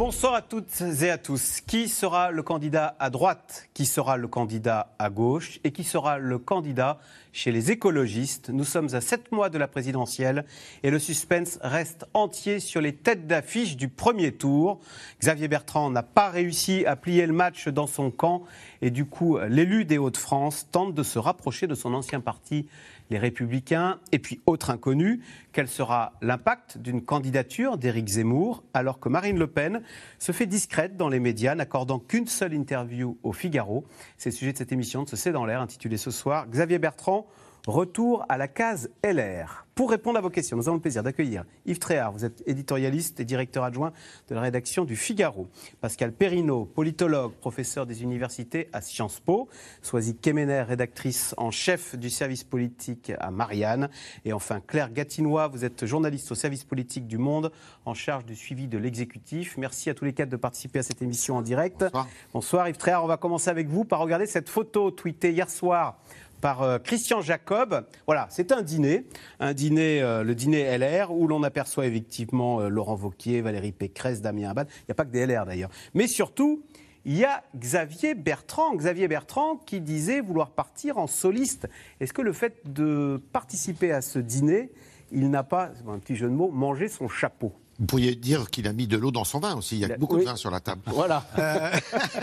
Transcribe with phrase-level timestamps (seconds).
[0.00, 1.60] Bonsoir à toutes et à tous.
[1.60, 6.16] Qui sera le candidat à droite Qui sera le candidat à gauche Et qui sera
[6.16, 6.98] le candidat
[7.32, 8.48] chez les écologistes?
[8.48, 10.46] Nous sommes à sept mois de la présidentielle
[10.82, 14.80] et le suspense reste entier sur les têtes d'affiche du premier tour.
[15.20, 18.44] Xavier Bertrand n'a pas réussi à plier le match dans son camp
[18.80, 22.66] et du coup l'élu des Hauts-de-France tente de se rapprocher de son ancien parti
[23.10, 25.20] les Républicains, et puis autre inconnu,
[25.52, 29.82] quel sera l'impact d'une candidature d'Éric Zemmour, alors que Marine Le Pen
[30.18, 33.84] se fait discrète dans les médias, n'accordant qu'une seule interview au Figaro?
[34.16, 36.78] C'est le sujet de cette émission de ce C'est dans l'air, intitulée ce soir Xavier
[36.78, 37.26] Bertrand
[37.66, 39.66] Retour à la case LR.
[39.74, 43.20] Pour répondre à vos questions, nous avons le plaisir d'accueillir Yves Tréhard, vous êtes éditorialiste
[43.20, 43.92] et directeur adjoint
[44.28, 45.48] de la rédaction du Figaro.
[45.80, 49.48] Pascal Perrineau, politologue, professeur des universités à Sciences Po.
[49.80, 53.88] Soisy Kemener, rédactrice en chef du service politique à Marianne.
[54.24, 57.50] Et enfin Claire Gatinois, vous êtes journaliste au service politique du Monde
[57.86, 59.56] en charge du suivi de l'exécutif.
[59.56, 61.80] Merci à tous les quatre de participer à cette émission en direct.
[61.80, 62.08] Bonsoir.
[62.34, 65.98] Bonsoir Yves Tréhard, on va commencer avec vous par regarder cette photo tweetée hier soir
[66.40, 67.86] par euh, Christian Jacob.
[68.06, 69.06] Voilà, c'est un dîner,
[69.38, 74.20] un dîner, euh, le dîner LR, où l'on aperçoit effectivement euh, Laurent Vauquier, Valérie Pécresse,
[74.20, 74.68] Damien Abad.
[74.70, 75.70] Il n'y a pas que des LR d'ailleurs.
[75.94, 76.62] Mais surtout,
[77.04, 78.74] il y a Xavier Bertrand.
[78.74, 81.68] Xavier Bertrand qui disait vouloir partir en soliste.
[82.00, 84.70] Est-ce que le fait de participer à ce dîner,
[85.12, 87.52] il n'a pas, un petit jeu de mots, mangé son chapeau?
[87.80, 89.76] Vous pourriez dire qu'il a mis de l'eau dans son vin aussi.
[89.76, 90.20] Il y a beaucoup oui.
[90.20, 90.82] de vin sur la table.
[90.84, 91.26] Voilà.
[91.38, 91.70] Euh,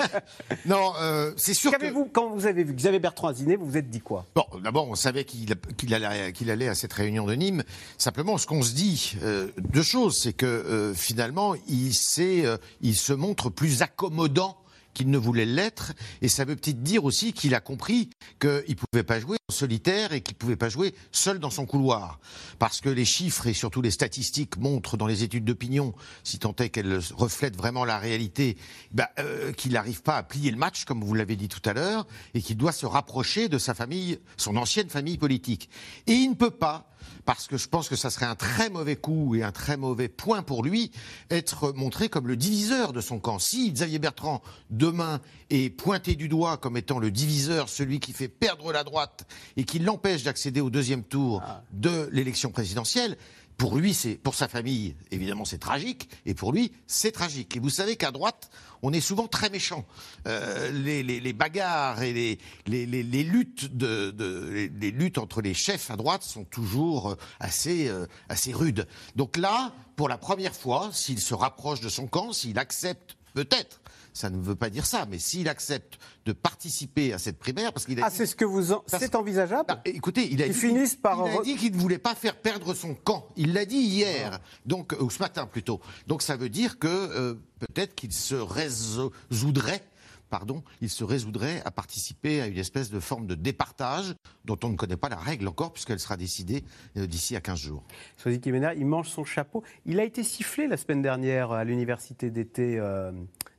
[0.67, 1.77] non, euh, c'est sûr que...
[1.77, 4.27] Qu'avez-vous, quand vous avez vu Xavier Bertrand dîner, vous vous êtes dit quoi?
[4.35, 5.51] Bon, d'abord, on savait qu'il
[5.93, 7.63] allait, à cette réunion de Nîmes.
[7.97, 13.49] Simplement, ce qu'on se dit, euh, deux choses, c'est que euh, finalement, il se montre
[13.49, 14.57] plus accommodant
[14.97, 18.09] qu'il ne voulait l'être, et ça veut peut-être dire aussi qu'il a compris
[18.39, 21.51] qu'il ne pouvait pas jouer en solitaire et qu'il ne pouvait pas jouer seul dans
[21.51, 22.19] son couloir.
[22.57, 26.55] Parce que les chiffres et surtout les statistiques montrent dans les études d'opinion, si tant
[26.55, 28.57] est qu'elles reflètent vraiment la réalité,
[28.91, 31.73] bah, euh, qu'il n'arrive pas à plier le match, comme vous l'avez dit tout à
[31.73, 35.69] l'heure, et qu'il doit se rapprocher de sa famille, son ancienne famille politique.
[36.07, 36.89] Et il ne peut pas,
[37.25, 40.07] parce que je pense que ça serait un très mauvais coup et un très mauvais
[40.07, 40.91] point pour lui,
[41.29, 43.39] être montré comme le diviseur de son camp.
[43.39, 45.19] Si Xavier Bertrand, demain,
[45.49, 49.63] est pointé du doigt comme étant le diviseur, celui qui fait perdre la droite et
[49.63, 51.41] qui l'empêche d'accéder au deuxième tour
[51.71, 53.17] de l'élection présidentielle,
[53.57, 57.55] pour lui, c'est pour sa famille, évidemment, c'est tragique, et pour lui, c'est tragique.
[57.55, 58.51] Et vous savez qu'à droite,
[58.83, 59.83] on est souvent très méchant.
[60.27, 65.55] Euh, les, les- les bagarres et les, les- luttes de, de- les luttes entre les
[65.55, 68.87] chefs à droite sont toujours euh, assez euh, assez rudes.
[69.15, 73.81] Donc là, pour la première fois, s'il se rapproche de son camp, s'il accepte peut-être.
[74.17, 77.85] Ça ne veut pas dire ça, mais s'il accepte de participer à cette primaire, parce
[77.85, 78.83] qu'il a Ah, c'est ce que vous en...
[78.87, 81.99] C'est envisageable bah, écoutez, il a dit, finissent par il a dit qu'il ne voulait
[81.99, 83.27] pas faire perdre son camp.
[83.35, 85.81] Il l'a dit hier, donc ou ce matin plutôt.
[86.07, 89.83] Donc ça veut dire que euh, peut-être qu'il se résoudrait,
[90.31, 94.69] pardon, il se résoudrait à participer à une espèce de forme de départage dont on
[94.69, 96.63] ne connaît pas la règle encore puisqu'elle sera décidée
[96.97, 97.83] euh, d'ici à 15 jours.
[98.17, 99.63] Soisy Kemener, il mange son chapeau.
[99.85, 103.11] Il a été sifflé la semaine dernière à l'université d'été euh,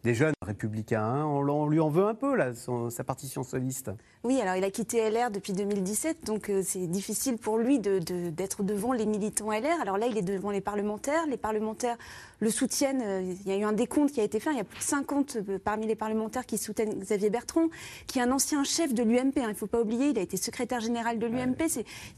[0.04, 1.25] des jeunes républicains.
[1.26, 3.91] On, lui en veut un peu, là, son- sa partition soliste.
[4.25, 7.98] Oui, alors il a quitté LR depuis 2017, donc euh, c'est difficile pour lui de-
[8.00, 9.81] de- d'être devant les militants LR.
[9.81, 11.26] Alors là, il est devant les parlementaires.
[11.28, 11.97] Les parlementaires
[12.41, 13.03] le soutiennent.
[13.04, 14.50] Euh, Il y a eu un décompte qui a été fait.
[14.50, 17.69] Il y a plus de 50 euh, parmi les parlementaires qui soutiennent Xavier Bertrand,
[18.06, 19.38] qui est un ancien chef de l'UMP.
[19.38, 19.42] hein.
[19.44, 21.62] Il ne faut pas oublier, il a été secrétaire général de l'UMP.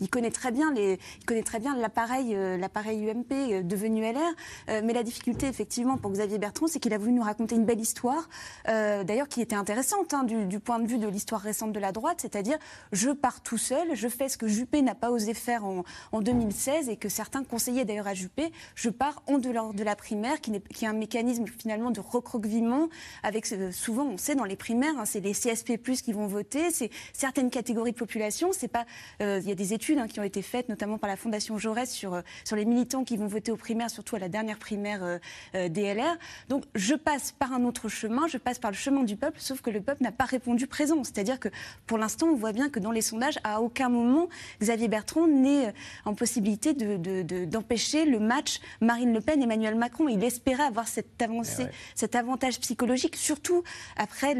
[0.00, 4.02] Il connaît très bien les, il connaît très bien l'appareil, euh, l'appareil UMP euh, devenu
[4.02, 4.82] LR.
[4.84, 7.79] Mais la difficulté, effectivement, pour Xavier Bertrand, c'est qu'il a voulu nous raconter une belle
[7.80, 8.28] histoire,
[8.68, 11.92] euh, d'ailleurs qui était intéressante hein, du, point de vue de l'histoire récente de la
[11.92, 12.58] droite, c'est-à-dire
[12.92, 16.20] je pars tout seul, je fais ce que Juppé n'a pas osé faire en, en
[16.20, 20.40] 2016 et que certains conseillaient d'ailleurs à Juppé, je pars en dehors de la primaire,
[20.40, 22.88] qui, est un mécanisme finalement de recroquevillement,
[23.22, 26.90] avec souvent, on sait dans les primaires, hein, c'est les CSP+, qui vont voter, c'est
[27.12, 28.86] certaines catégories de population, c'est pas,
[29.22, 31.58] euh, il y a des études hein, qui ont été faites, notamment par la Fondation
[31.58, 34.58] Jaurès, sur, euh, sur les militants qui vont voter aux primaires, surtout à la dernière
[34.58, 35.18] primaire
[35.54, 36.16] DLR.
[36.48, 39.60] Donc je passe par un autre chemin, je passe par le chemin du peuple, sauf
[39.60, 41.02] que le peuple n'a pas répondu présent.
[41.04, 41.48] C'est-à-dire que
[41.86, 44.28] pour l'instant, on voit bien que dans les sondages, à aucun moment,
[44.60, 45.72] Xavier Bertrand n'est euh,
[46.04, 50.08] en possibilité de- de- de- d'empêcher le match Marine Le Pen, Emmanuel Macron.
[50.08, 51.64] Il espérait avoir cette avancée,
[51.94, 53.62] cet avantage psychologique, surtout
[53.96, 54.34] après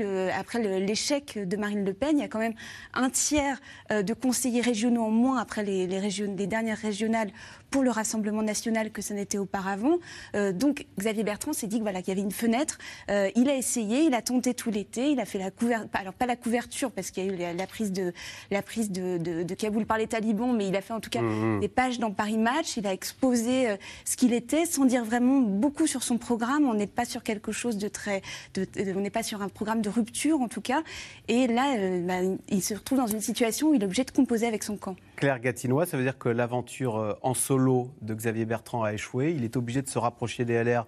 [0.81, 2.19] l'échec de Marine Le Pen.
[2.19, 2.55] Il y a quand même
[2.95, 7.31] un tiers euh, de conseillers régionaux en moins après les, les région- les dernières régionales
[7.71, 9.99] pour le Rassemblement national que ça n'était auparavant.
[10.35, 12.79] Euh, donc Xavier Bertrand s'est dit que, voilà, qu'il y avait une fenêtre.
[13.11, 16.15] Euh, il a essayé, il a tenté tout l'été, il a fait la couverture, alors
[16.15, 18.13] pas la couverture parce qu'il y a eu la, prise, de,
[18.51, 21.21] la prise de, de, Kaboul par les talibans, mais il a fait en tout cas
[21.21, 21.61] mmh, mmh.
[21.61, 25.87] des pages dans Paris Match, il a exposé ce qu'il était sans dire vraiment beaucoup
[25.87, 26.65] sur son programme.
[26.65, 28.23] On n'est pas sur quelque chose de très...
[28.57, 30.83] on n'est pas sur un programme de rupture en tout cas.
[31.29, 34.47] Et là, bah, il se retrouve dans une situation où il est obligé de composer
[34.47, 34.97] avec son camp.
[35.17, 37.60] Claire Gatinois, ça veut dire que l'aventure en solo
[38.03, 39.33] de Xavier Bertrand a échoué.
[39.37, 40.87] Il est obligé de se rapprocher des LR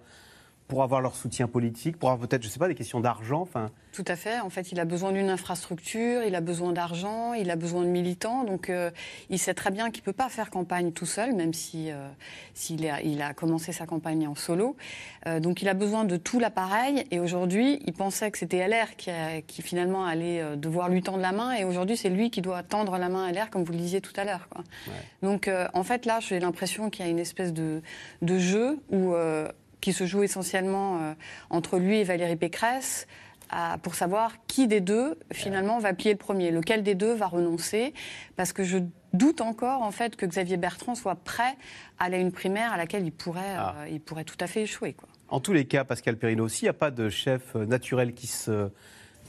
[0.73, 3.41] pour avoir leur soutien politique, pour avoir peut-être, je ne sais pas, des questions d'argent.
[3.41, 4.39] Enfin, tout à fait.
[4.39, 7.89] En fait, il a besoin d'une infrastructure, il a besoin d'argent, il a besoin de
[7.89, 8.43] militants.
[8.43, 8.89] Donc, euh,
[9.29, 12.07] il sait très bien qu'il ne peut pas faire campagne tout seul, même si euh,
[12.55, 14.75] s'il a, il a commencé sa campagne en solo.
[15.27, 17.03] Euh, donc, il a besoin de tout l'appareil.
[17.11, 19.11] Et aujourd'hui, il pensait que c'était LR qui,
[19.45, 21.51] qui, finalement allait devoir lui tendre la main.
[21.53, 24.01] Et aujourd'hui, c'est lui qui doit tendre la main à LR, comme vous le disiez
[24.01, 24.49] tout à l'heure.
[25.21, 27.83] Donc, en fait, là, j'ai l'impression qu'il y a une espèce de,
[28.23, 29.13] de jeu où,
[29.83, 31.15] qui se joue essentiellement
[31.49, 33.05] entre lui et Valérie Pécresse
[33.83, 37.93] pour savoir qui des deux finalement va plier le premier, lequel des deux va renoncer,
[38.35, 38.79] parce que je
[39.13, 41.55] doute encore en fait que Xavier Bertrand soit prêt
[41.99, 43.75] à aller à une primaire à laquelle il pourrait, ah.
[43.79, 44.93] euh, il pourrait tout à fait échouer.
[44.93, 45.07] Quoi.
[45.29, 48.27] En tous les cas, Pascal Perrino, s'il n'y a pas de chef euh, naturel qui
[48.27, 48.69] se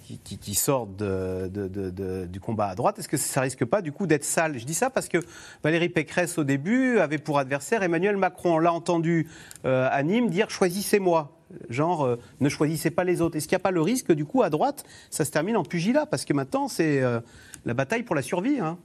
[0.04, 4.24] qui, sort de, du combat à droite, est-ce que ça risque pas du coup d'être
[4.24, 4.58] sale?
[4.58, 5.18] Je dis ça parce que
[5.62, 8.54] Valérie Pécresse au début avait pour adversaire Emmanuel Macron.
[8.54, 9.28] On l'a entendu
[9.64, 11.34] euh, à Nîmes dire choisissez-moi
[11.68, 13.36] genre euh, ne choisissez pas les autres.
[13.36, 15.64] Est-ce qu'il n'y a pas le risque, du coup, à droite, ça se termine en
[15.64, 16.06] pugilat?
[16.06, 17.20] Parce que maintenant, c'est euh,
[17.64, 18.60] la bataille pour la survie.
[18.60, 18.78] Hein.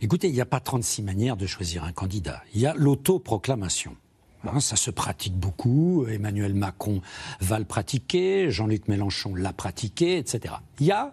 [0.00, 2.42] Écoutez, il n'y a pas 36 manières de choisir un candidat.
[2.54, 3.96] Il y a l'autoproclamation.
[4.60, 6.06] Ça se pratique beaucoup.
[6.08, 7.00] Emmanuel Macron
[7.40, 10.54] va le pratiquer, Jean-Luc Mélenchon l'a pratiqué, etc.
[10.80, 11.12] Il y a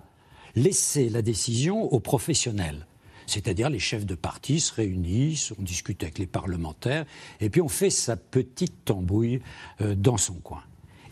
[0.55, 2.87] laisser la décision aux professionnels.
[3.27, 7.05] C'est-à-dire les chefs de parti se réunissent, on discute avec les parlementaires,
[7.41, 9.41] et puis on fait sa petite tambouille
[9.81, 10.61] euh, dans son coin.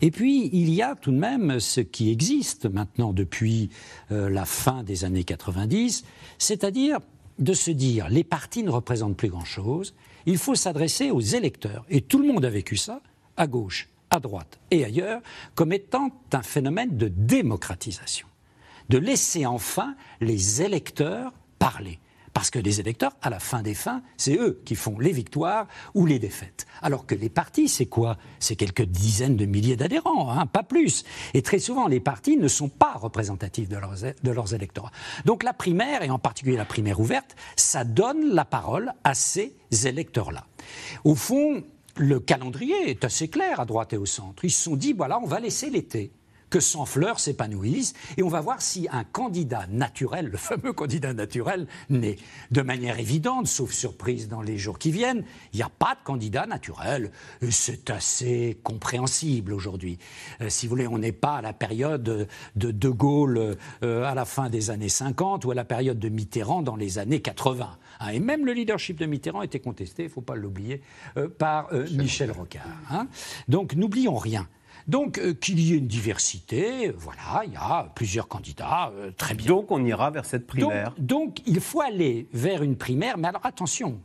[0.00, 3.70] Et puis, il y a tout de même ce qui existe maintenant depuis
[4.12, 6.04] euh, la fin des années 90,
[6.38, 6.98] c'est-à-dire
[7.38, 9.94] de se dire les partis ne représentent plus grand-chose,
[10.26, 11.84] il faut s'adresser aux électeurs.
[11.88, 13.00] Et tout le monde a vécu ça,
[13.36, 15.20] à gauche, à droite et ailleurs,
[15.54, 18.26] comme étant un phénomène de démocratisation.
[18.88, 21.98] De laisser enfin les électeurs parler.
[22.34, 25.66] Parce que les électeurs, à la fin des fins, c'est eux qui font les victoires
[25.94, 26.66] ou les défaites.
[26.82, 28.18] Alors que les partis, c'est quoi?
[28.40, 31.04] C'est quelques dizaines de milliers d'adhérents, hein, pas plus.
[31.32, 34.90] Et très souvent, les partis ne sont pas représentatifs de leurs, de leurs électorats.
[35.24, 39.54] Donc la primaire, et en particulier la primaire ouverte, ça donne la parole à ces
[39.84, 40.44] électeurs-là.
[41.04, 41.62] Au fond,
[41.96, 44.44] le calendrier est assez clair à droite et au centre.
[44.44, 46.10] Ils se sont dit, voilà, on va laisser l'été
[46.54, 47.94] que sans fleurs s'épanouissent.
[48.16, 52.14] Et on va voir si un candidat naturel, le fameux candidat naturel, naît.
[52.52, 56.04] De manière évidente, sauf surprise dans les jours qui viennent, il n'y a pas de
[56.04, 57.10] candidat naturel.
[57.50, 59.98] C'est assez compréhensible aujourd'hui.
[60.42, 64.14] Euh, si vous voulez, on n'est pas à la période de De Gaulle euh, à
[64.14, 67.78] la fin des années 50 ou à la période de Mitterrand dans les années 80.
[67.98, 68.08] Hein.
[68.10, 70.82] et même le leadership de Mitterrand était contesté, il ne faut pas l'oublier,
[71.16, 72.62] euh, par Michel Rocard.
[72.90, 73.08] Hein.
[73.48, 74.46] Donc n'oublions rien.
[74.86, 79.34] Donc euh, qu'il y ait une diversité, voilà, il y a plusieurs candidats, euh, très
[79.34, 79.46] bien.
[79.46, 80.94] Donc on ira vers cette primaire.
[80.98, 83.98] Donc, il faut aller vers une primaire, mais alors attention,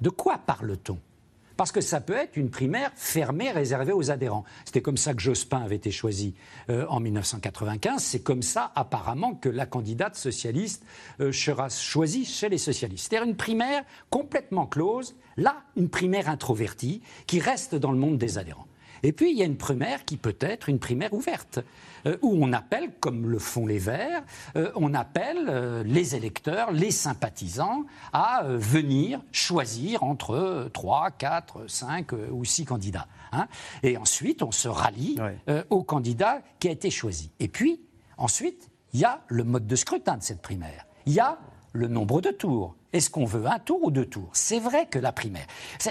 [0.00, 0.98] de quoi parle-t-on?
[1.56, 4.44] Parce que ça peut être une primaire fermée, réservée aux adhérents.
[4.64, 6.34] C'était comme ça que Jospin avait été choisi
[6.70, 8.02] euh, en 1995.
[8.02, 10.86] C'est comme ça, apparemment, que la candidate socialiste
[11.18, 13.08] sera choisie chez les socialistes.
[13.10, 18.38] C'est-à-dire une primaire complètement close, là, une primaire introvertie, qui reste dans le monde des
[18.38, 18.66] adhérents.
[19.02, 21.60] Et puis, il y a une primaire qui peut être une primaire ouverte,
[22.06, 24.22] euh, où on appelle, comme le font les Verts,
[24.56, 32.12] euh, on appelle euh, les électeurs, les sympathisants, à venir choisir entre 3, 4, 5
[32.30, 33.06] ou 6 candidats.
[33.32, 33.46] Hein.
[33.82, 35.16] Et ensuite, on se rallie
[35.70, 37.30] au candidat qui a été choisi.
[37.40, 37.80] Et puis,
[38.18, 40.86] ensuite, il y a le mode de scrutin de cette primaire.
[41.06, 41.38] Il y a
[41.72, 42.74] le nombre de tours.
[42.92, 44.30] Est-ce qu'on veut un tour ou deux tours?
[44.32, 45.46] C'est vrai que la primaire.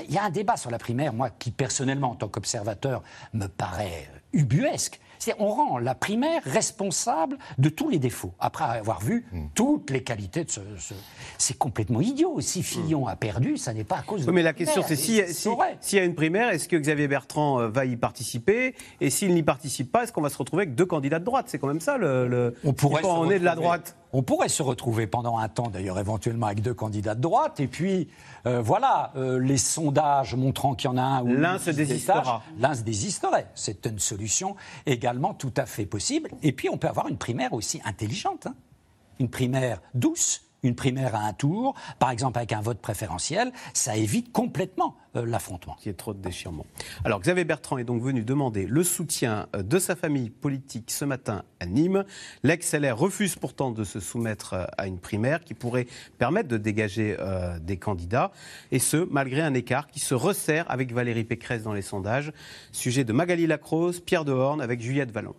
[0.08, 3.04] Il y a un débat sur la primaire, moi, qui personnellement, en tant qu'observateur,
[3.34, 5.00] me paraît euh, ubuesque.
[5.38, 9.48] On rend la primaire responsable de tous les défauts, après avoir vu hmm.
[9.54, 10.62] toutes les qualités de ce.
[11.38, 12.40] C'est complètement idiot.
[12.40, 14.30] Si Fillon a perdu, ça n'est pas à cause de.
[14.30, 17.60] Oui, mais la question, c'est s'il si, y a une primaire, est-ce que Xavier Bertrand
[17.60, 18.76] euh, va y participer?
[19.02, 21.46] Et s'il n'y participe pas, est-ce qu'on va se retrouver avec deux candidats de droite?
[21.50, 22.56] C'est quand même ça le.
[22.64, 23.96] On pourrait on est de la droite.
[24.12, 27.60] On pourrait se retrouver pendant un temps, d'ailleurs, éventuellement avec deux candidats de droite.
[27.60, 28.08] Et puis,
[28.48, 32.42] euh, voilà, euh, les sondages montrant qu'il y en a un ou l'un se désistera.
[32.58, 33.48] L'un se désisterait.
[33.54, 34.56] C'est une solution
[34.88, 36.32] également tout à fait possible.
[36.42, 38.56] Et puis, on peut avoir une primaire aussi intelligente, hein.
[39.20, 43.96] une primaire douce, une primaire à un tour, par exemple avec un vote préférentiel, ça
[43.96, 45.76] évite complètement euh, l'affrontement.
[45.80, 46.66] Qui est trop de déchirement.
[47.04, 51.06] Alors Xavier Bertrand est donc venu demander le soutien euh, de sa famille politique ce
[51.06, 52.04] matin à Nîmes.
[52.44, 55.88] L'ex-LR refuse pourtant de se soumettre euh, à une primaire qui pourrait
[56.18, 57.18] permettre de dégager
[57.62, 58.32] des candidats,
[58.72, 62.32] et ce, malgré un écart qui se resserre avec Valérie Pécresse dans les sondages.
[62.72, 65.36] Sujet de Magali Lacrose, Pierre Dehorne avec Juliette Vallon.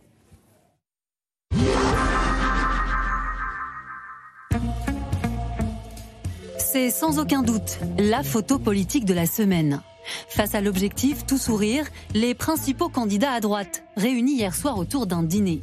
[6.73, 9.83] C'est sans aucun doute la photo politique de la semaine.
[10.29, 11.85] Face à l'objectif tout sourire,
[12.15, 15.63] les principaux candidats à droite, réunis hier soir autour d'un dîner.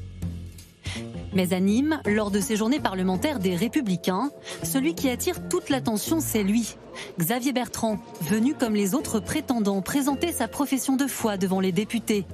[1.34, 4.32] Mais à Nîmes, lors de ces journées parlementaires des Républicains,
[4.64, 6.76] celui qui attire toute l'attention, c'est lui,
[7.18, 8.00] Xavier Bertrand,
[8.30, 12.26] venu comme les autres prétendants présenter sa profession de foi devant les députés.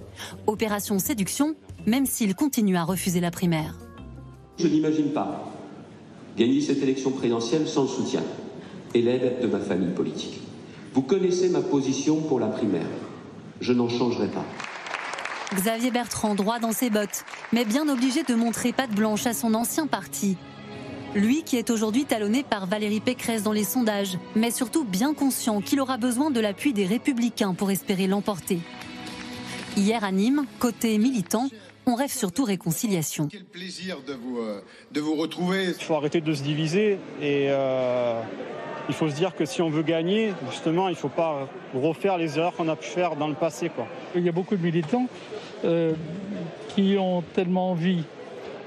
[0.48, 1.54] Opération séduction,
[1.86, 3.78] même s'il continue à refuser la primaire.
[4.58, 5.54] Je n'imagine pas
[6.36, 8.24] gagner cette élection présidentielle sans le soutien
[8.94, 10.42] et l'aide de ma famille politique.
[10.94, 12.88] Vous connaissez ma position pour la primaire.
[13.62, 14.46] Je n'en changerai pas.
[15.56, 19.54] Xavier Bertrand droit dans ses bottes, mais bien obligé de montrer patte blanche à son
[19.54, 20.38] ancien parti.
[21.16, 25.62] Lui qui est aujourd'hui talonné par Valérie Pécresse dans les sondages, mais surtout bien conscient
[25.62, 28.60] qu'il aura besoin de l'appui des républicains pour espérer l'emporter.
[29.78, 31.50] Hier à Nîmes, côté militant,
[31.86, 33.28] on rêve surtout réconciliation.
[33.28, 35.66] Quel plaisir de vous, euh, de vous retrouver.
[35.78, 38.22] Il faut arrêter de se diviser et euh,
[38.90, 42.18] il faut se dire que si on veut gagner, justement, il ne faut pas refaire
[42.18, 43.70] les erreurs qu'on a pu faire dans le passé.
[43.70, 43.86] Quoi.
[44.16, 45.08] Il y a beaucoup de militants
[45.64, 45.94] euh,
[46.70, 48.04] qui ont tellement envie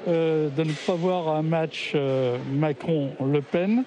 [0.08, 3.84] euh, de ne pas voir un match euh, Macron-Le Pen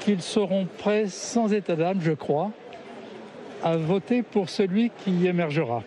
[0.00, 2.52] qu'ils seront prêts, sans état d'âme, je crois,
[3.64, 5.82] à voter pour celui qui émergera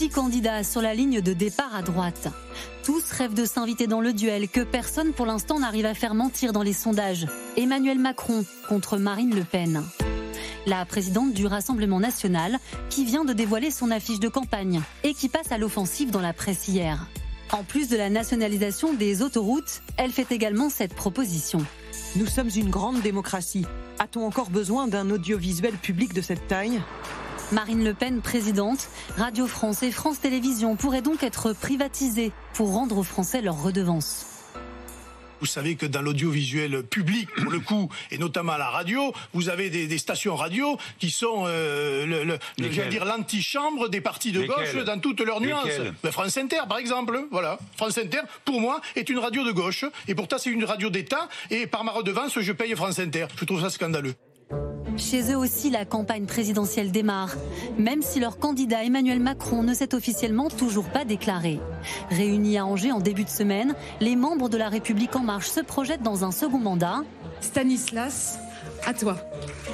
[0.00, 2.28] six candidats sur la ligne de départ à droite.
[2.84, 6.52] Tous rêvent de s'inviter dans le duel que personne pour l'instant n'arrive à faire mentir
[6.52, 7.26] dans les sondages.
[7.56, 9.82] Emmanuel Macron contre Marine Le Pen.
[10.66, 12.58] La présidente du Rassemblement national
[12.88, 16.32] qui vient de dévoiler son affiche de campagne et qui passe à l'offensive dans la
[16.32, 17.06] presse hier.
[17.52, 21.64] En plus de la nationalisation des autoroutes, elle fait également cette proposition.
[22.16, 23.66] Nous sommes une grande démocratie.
[23.98, 26.80] A-t-on encore besoin d'un audiovisuel public de cette taille?
[27.52, 32.98] Marine Le Pen présidente, Radio France et France Télévisions pourraient donc être privatisées pour rendre
[32.98, 34.26] aux Français leur redevance.
[35.40, 39.48] Vous savez que dans l'audiovisuel public, pour le coup, et notamment à la radio, vous
[39.48, 42.04] avez des, stations radio qui sont, euh,
[42.58, 45.80] le, dire, l'antichambre des partis de gauche dans toutes leurs nuances.
[46.02, 47.58] Ben, France Inter, par exemple, voilà.
[47.76, 51.28] France Inter, pour moi, est une radio de gauche, et pourtant c'est une radio d'État,
[51.50, 53.26] et par ma redevance, je paye France Inter.
[53.36, 54.14] Je trouve ça scandaleux.
[54.96, 57.36] Chez eux aussi, la campagne présidentielle démarre,
[57.78, 61.60] même si leur candidat Emmanuel Macron ne s'est officiellement toujours pas déclaré.
[62.10, 65.60] Réunis à Angers en début de semaine, les membres de la République en marche se
[65.60, 67.02] projettent dans un second mandat.
[67.40, 68.38] Stanislas,
[68.84, 69.16] à toi.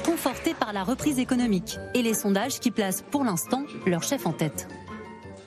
[0.05, 4.33] Confortés par la reprise économique et les sondages qui placent pour l'instant leur chef en
[4.33, 4.67] tête.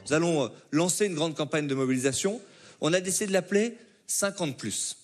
[0.08, 2.40] Nous allons euh, lancer une grande campagne de mobilisation.
[2.80, 4.96] On a décidé de l'appeler 50 plus.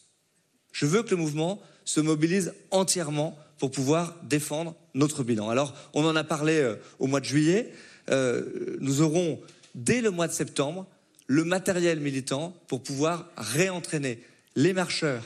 [0.73, 5.49] Je veux que le mouvement se mobilise entièrement pour pouvoir défendre notre bilan.
[5.49, 7.73] Alors, on en a parlé euh, au mois de juillet.
[8.11, 9.41] Euh, nous aurons,
[9.75, 10.87] dès le mois de septembre,
[11.27, 14.21] le matériel militant pour pouvoir réentraîner
[14.55, 15.23] les marcheurs.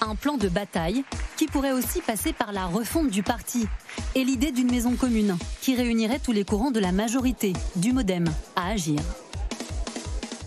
[0.00, 1.02] Un plan de bataille
[1.36, 3.66] qui pourrait aussi passer par la refonte du parti
[4.14, 8.26] et l'idée d'une maison commune qui réunirait tous les courants de la majorité, du modem,
[8.54, 9.00] à agir.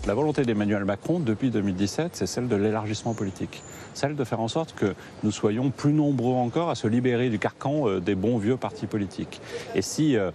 [0.06, 3.62] La volonté d'Emmanuel Macron depuis 2017, c'est celle de l'élargissement politique
[3.94, 7.38] celle de faire en sorte que nous soyons plus nombreux encore à se libérer du
[7.38, 9.40] carcan euh, des bons vieux partis politiques.
[9.74, 10.30] Et si euh,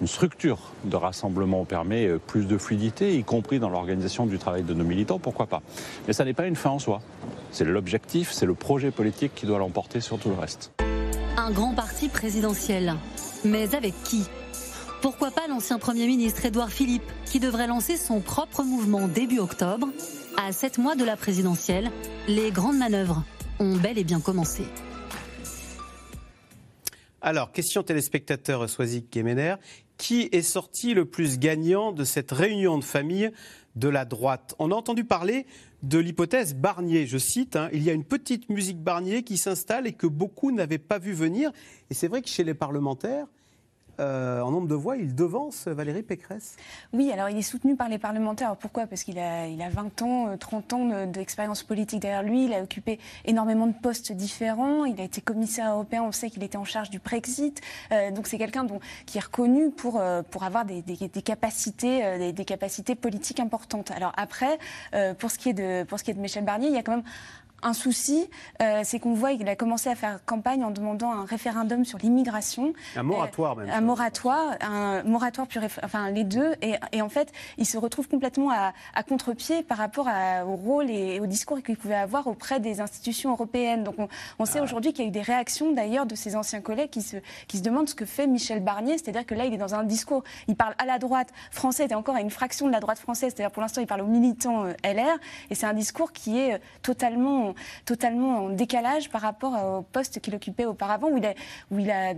[0.00, 4.62] une structure de rassemblement permet euh, plus de fluidité, y compris dans l'organisation du travail
[4.62, 5.62] de nos militants, pourquoi pas?
[6.06, 7.00] Mais ça n'est pas une fin en soi.
[7.50, 10.72] C'est l'objectif, c'est le projet politique qui doit l'emporter sur tout le reste.
[11.36, 12.94] Un grand parti présidentiel.
[13.44, 14.24] Mais avec qui?
[15.00, 19.86] Pourquoi pas l'ancien Premier ministre Édouard Philippe, qui devrait lancer son propre mouvement début octobre?
[20.38, 21.90] À sept mois de la présidentielle,
[22.28, 23.24] les grandes manœuvres
[23.58, 24.62] ont bel et bien commencé.
[27.20, 29.56] Alors, question téléspectateur Soisic Kemener.
[29.96, 33.32] Qui est sorti le plus gagnant de cette réunion de famille
[33.74, 34.54] de la droite?
[34.60, 35.44] On a entendu parler
[35.82, 37.08] de l'hypothèse Barnier.
[37.08, 40.52] Je cite, hein, il y a une petite musique Barnier qui s'installe et que beaucoup
[40.52, 41.50] n'avaient pas vu venir.
[41.90, 43.26] Et c'est vrai que chez les parlementaires,
[44.00, 46.56] euh, en nombre de voix, il devance Valérie Pécresse.
[46.92, 48.56] Oui, alors il est soutenu par les parlementaires.
[48.56, 48.86] pourquoi?
[48.86, 52.44] Parce qu'il a, il a 20 ans, 30 euh, ans d'expérience politique derrière lui.
[52.44, 54.84] Il a occupé énormément de postes différents.
[54.84, 56.02] Il a été commissaire européen.
[56.02, 57.60] On sait qu'il était en charge du Brexit.
[57.92, 58.66] Euh, donc c'est quelqu'un
[59.06, 60.00] qui est reconnu pour,
[60.30, 60.82] pour avoir des,
[61.22, 63.90] capacités, des, capacités politiques importantes.
[63.90, 64.58] Alors après,
[65.18, 66.82] pour, ce qui est de, pour ce qui est de Michel Barnier, il y a
[66.82, 67.04] quand même
[67.62, 68.28] un souci,
[68.62, 71.98] euh, c'est qu'on voit qu'il a commencé à faire campagne en demandant un référendum sur
[71.98, 72.72] l'immigration.
[72.96, 73.70] Un moratoire même.
[73.70, 76.54] Un moratoire, un moratoire plus enfin les deux.
[76.62, 80.54] Et, et, en fait, il se retrouve complètement à, à contre-pied par rapport à, au
[80.56, 83.84] rôle et au discours qu'il pouvait avoir auprès des institutions européennes.
[83.84, 84.62] Donc on, on sait Ah.
[84.62, 87.16] aujourd'hui qu'il y a eu des réactions d'ailleurs de ses anciens collègues qui se,
[87.48, 88.98] qui se demandent ce que fait Michel Barnier.
[88.98, 91.94] C'est-à-dire que là, il est dans un discours, il parle à la droite française et
[91.94, 93.32] encore à une fraction de la droite française.
[93.34, 95.18] C'est-à-dire pour l'instant, il parle aux militants euh, LR.
[95.50, 96.58] Et c'est un discours qui est euh,
[97.84, 101.34] totalement, en décalage par rapport au poste qu'il occupait auparavant, où il a,
[101.70, 102.14] il a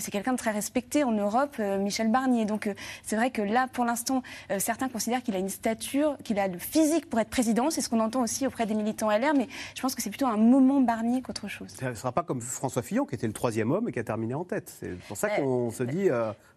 [0.00, 2.44] c'est quelqu'un de très respecté en Europe, euh, Michel Barnier.
[2.44, 6.16] Donc euh, c'est vrai que là, pour l'instant, euh, certains considèrent qu'il a une stature,
[6.24, 7.70] qu'il a le physique pour être président.
[7.70, 9.34] C'est ce qu'on entend aussi auprès des militants LR.
[9.36, 11.68] Mais je pense que c'est plutôt un moment Barnier qu'autre chose.
[11.78, 14.04] Ce ne sera pas comme François Fillon, qui était le troisième homme et qui a
[14.04, 14.72] terminé en tête.
[14.80, 16.08] C'est pour ça qu'on se dit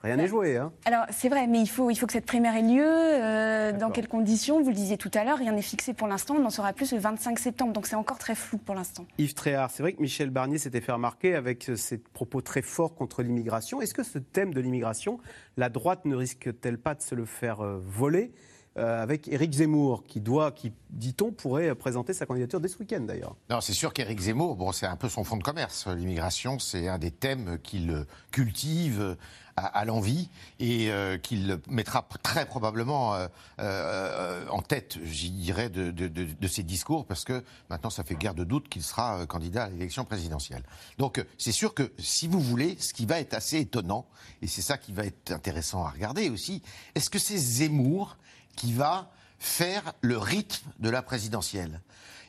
[0.02, 0.58] rien n'est joué.
[0.58, 0.72] Hein.
[0.86, 3.78] Alors c'est vrai, mais il faut, il faut que cette primaire ait lieu.
[3.78, 4.62] dans quelles conditions?
[4.62, 6.36] Vous le disiez tout à l'heure, rien n'est fixé pour l'instant.
[6.40, 7.74] On en saura plus le 25 septembre.
[7.74, 9.06] Donc c'est encore très flou pour l'instant.
[9.18, 12.96] Yves Tréhard, c'est vrai que Michel Barnier s'était fait remarquer avec ses propos très forts
[12.96, 13.82] contre l'immigration.
[13.82, 15.20] Est-ce que ce thème de l'immigration,
[15.58, 18.32] la droite ne risque-t-elle pas de se le faire euh, voler?
[18.78, 22.78] Euh, avec Éric Zemmour, qui doit, qui, dit-on, pourrait euh, présenter sa candidature dès ce
[22.80, 25.88] week-end d'ailleurs Non, c'est sûr qu'Éric Zemmour, c'est un peu son fond de commerce.
[25.88, 29.18] L'immigration, c'est un des thèmes qu'il cultive
[29.58, 33.28] à, à l'envie et euh, qu'il mettra très probablement euh,
[33.60, 38.34] euh, en tête, j'y dirais, de, de- ses discours, parce que maintenant, ça fait guère
[38.34, 40.64] de doute qu'il sera euh, candidat à l'élection présidentielle.
[40.98, 44.06] Donc, euh, c'est sûr que, si vous voulez, ce qui va être assez étonnant,
[44.42, 46.62] et c'est ça qui va être intéressant à regarder aussi,
[46.96, 48.18] est-ce que c'est Zemmour
[48.56, 51.82] qui va faire le rythme de la présidentielle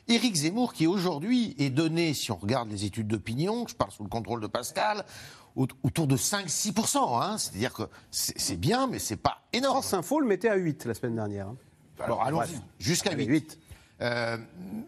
[0.09, 4.03] Éric Zemmour, qui aujourd'hui est donné, si on regarde les études d'opinion, je parle sous
[4.03, 5.05] le contrôle de Pascal,
[5.55, 7.21] au- autour de 5-6%.
[7.21, 9.75] Hein, C'est-à-dire que c'est bien, mais c'est pas énorme.
[9.81, 11.47] France Info le mettait à 8 la semaine dernière.
[11.47, 11.55] hein.
[11.99, 13.59] Alors allons-y, jusqu'à Allez, 8.
[14.03, 14.37] Euh,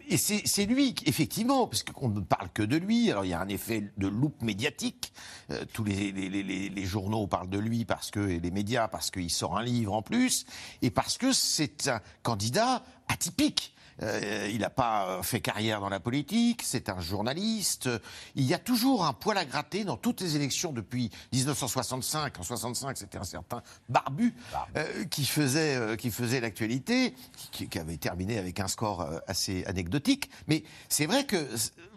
[0.08, 3.10] et c'est lui, effectivement, parce ne parle que de lui.
[3.10, 5.12] Alors il y a un effet de loupe médiatique.
[5.50, 9.56] Euh, tous les journaux parlent de lui parce que et les médias parce qu'il sort
[9.56, 10.44] un livre en plus
[10.82, 13.75] et parce que c'est un candidat atypique.
[14.02, 17.88] Euh, il n'a pas fait carrière dans la politique, c'est un journaliste.
[18.34, 22.38] Il y a toujours un poil à gratter dans toutes les élections depuis 1965.
[22.38, 24.34] En 65, c'était un certain Barbu
[24.76, 27.14] euh, qui faisait, euh, qui faisait l'actualité,
[27.52, 30.30] qui, qui avait terminé avec un score euh, assez anecdotique.
[30.48, 31.36] Mais c'est vrai que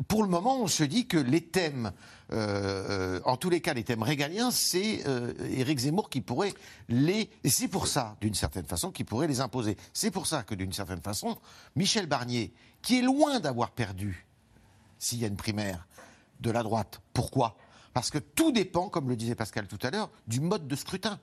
[0.07, 1.91] pour le moment, on se dit que les thèmes,
[2.31, 6.53] euh, euh, en tous les cas, les thèmes régaliens, c'est euh, Éric Zemmour qui pourrait
[6.87, 7.29] les.
[7.43, 9.77] Et c'est pour ça, d'une certaine façon, qu'il pourrait les imposer.
[9.93, 11.37] C'est pour ça que, d'une certaine façon,
[11.75, 14.27] Michel Barnier, qui est loin d'avoir perdu,
[14.99, 15.87] s'il y a une primaire,
[16.39, 17.01] de la droite.
[17.13, 17.57] Pourquoi?
[17.93, 21.19] Parce que tout dépend, comme le disait Pascal tout à l'heure, du mode de scrutin.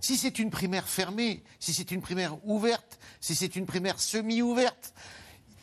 [0.00, 4.94] Si c'est une primaire fermée, si c'est une primaire ouverte, si c'est une primaire semi-ouverte,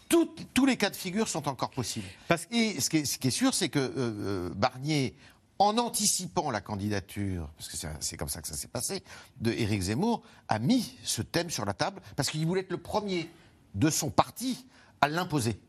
[0.09, 2.07] tout- tous les cas de figure sont encore possibles.
[2.51, 5.15] Et ce qui est, ce qui est sûr, c'est que euh, euh, Barnier,
[5.57, 9.01] en anticipant la candidature, parce que c'est comme ça que ça s'est passé,
[9.39, 12.77] de Éric Zemmour, a mis ce thème sur la table parce qu'il voulait être le
[12.77, 13.29] premier
[13.73, 14.65] de son parti
[15.01, 15.59] à l'imposer.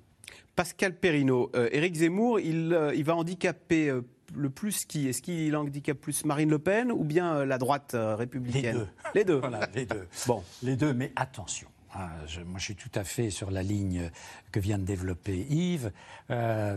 [0.56, 4.00] Pascal Perrineau, euh, Éric Zemmour, il, euh, il va handicaper euh,
[4.34, 5.06] le plus qui?
[5.06, 8.88] Est-ce qu'il handicape plus Marine Le Pen ou bien euh, la droite euh, républicaine?
[9.14, 9.38] Les deux.
[9.38, 9.38] Les deux.
[9.40, 10.08] Voilà, les deux.
[10.26, 10.42] Bon.
[10.62, 11.68] Les deux, mais attention.
[11.98, 14.10] Hein, je- moi, je suis tout à fait sur la ligne
[14.52, 15.92] que vient de développer Yves.
[16.30, 16.76] Euh,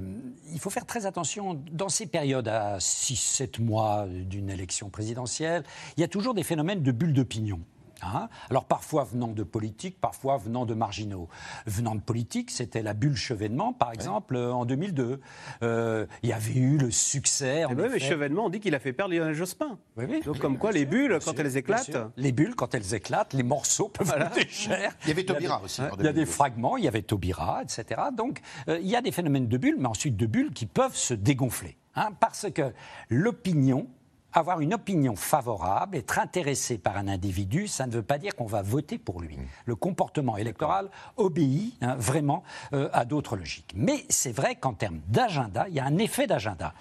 [0.51, 1.55] il faut faire très attention.
[1.71, 5.63] Dans ces périodes à 6-7 mois d'une élection présidentielle,
[5.97, 7.59] il y a toujours des phénomènes de bulles d'opinion.
[8.03, 8.29] Hein?
[8.49, 11.27] Alors parfois venant de politique, parfois venant de marginaux.
[11.65, 15.19] Venant de politique, c'était la bulle Chevènement, par exemple, euh, en 2002.
[15.63, 17.65] Euh, il y avait eu le succès.
[17.65, 18.07] en Eh ben oui, mais effet.
[18.09, 19.77] Chevènement, on dit qu'il a fait perdre Lionel Jospin.
[19.97, 20.21] Oui, oui.
[20.25, 21.97] Donc, comme quoi, les bulles, quand sûr, elles éclatent.
[22.17, 24.93] Les bulles, quand elles éclatent, les morceaux peuvent coûter cher.
[25.03, 26.25] Il y avait Taubira aussi, en Il y a des 2002.
[26.25, 28.01] fragments, il y avait Taubira, etc.
[28.15, 30.95] Donc, euh, il y a des phénomènes de bulles, mais ensuite de bulles qui peuvent
[30.95, 31.77] se dégonfler.
[31.95, 32.71] hein, parce que
[33.09, 33.87] l'opinion,
[34.33, 38.45] avoir une opinion favorable, être intéressé par un individu, ça ne veut pas dire qu'on
[38.45, 39.37] va voter pour lui.
[39.65, 43.71] Le comportement électoral obéit hein, vraiment euh, à d'autres logiques.
[43.75, 46.73] Mais c'est vrai qu'en termes d'agenda, il y a un effet d'agenda.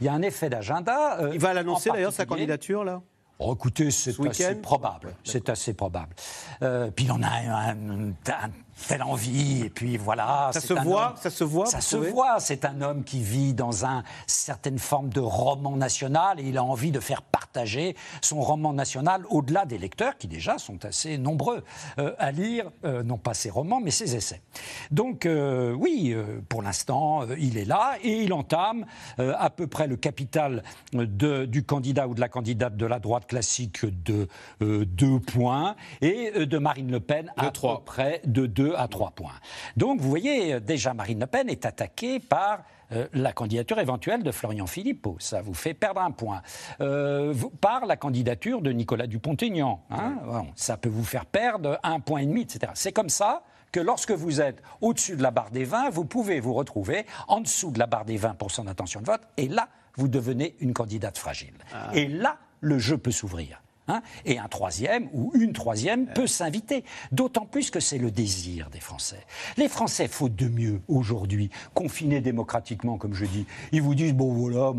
[0.00, 1.18] Il y a un effet d'agenda.
[1.20, 3.02] euh, Il va l'annoncer d'ailleurs sa candidature là?
[3.40, 5.16] Oh, écoutez, c'est Ce assez probable.
[5.24, 6.14] C'est assez probable.
[6.62, 8.50] Euh, puis il en a un, un- un
[8.88, 10.50] telle envie, et puis voilà.
[10.52, 12.40] Ça c'est se voit, homme- ça se voit, Ça se voit.
[12.40, 16.64] C'est un homme qui vit dans une certaine forme de roman national et il a
[16.64, 21.62] envie de faire partager son roman national au-delà des lecteurs qui déjà sont assez nombreux
[21.98, 24.42] euh, à lire, euh, non pas ses romans, mais ses essais.
[24.90, 28.86] Donc euh, oui, euh, pour l'instant, euh, il est là et il entame
[29.18, 32.98] euh, à peu près le capital de- du candidat ou de la candidate de la
[32.98, 34.28] droite classique de
[34.62, 37.44] euh, 2 points et de Marine Le Pen à
[37.76, 39.34] peu près de 2 à 3 points.
[39.76, 44.30] Donc vous voyez, déjà Marine Le Pen est attaquée par euh, la candidature éventuelle de
[44.30, 46.42] Florian Philippot, ça vous fait perdre un point.
[46.80, 51.78] Euh, vous- par la candidature de Nicolas Dupont-Aignan, hein, bon, ça peut vous faire perdre
[51.82, 52.72] un point et demi, etc.
[52.74, 56.40] C'est comme ça que lorsque vous êtes au-dessus de la barre des 20, vous pouvez
[56.40, 60.06] vous retrouver en dessous de la barre des 20% d'intention de vote, et là, vous
[60.08, 61.54] devenez une candidate fragile.
[61.94, 63.62] Et là, le jeu peut s'ouvrir.
[63.88, 64.02] Hein.
[64.24, 66.84] et un troisième ou une troisième peut s'inviter.
[67.12, 69.24] D'autant plus que c'est le désir des Français.
[69.56, 74.32] Les Français, faute de mieux aujourd'hui, confinés démocratiquement, comme je dis, ils vous disent bon
[74.32, 74.72] voilà,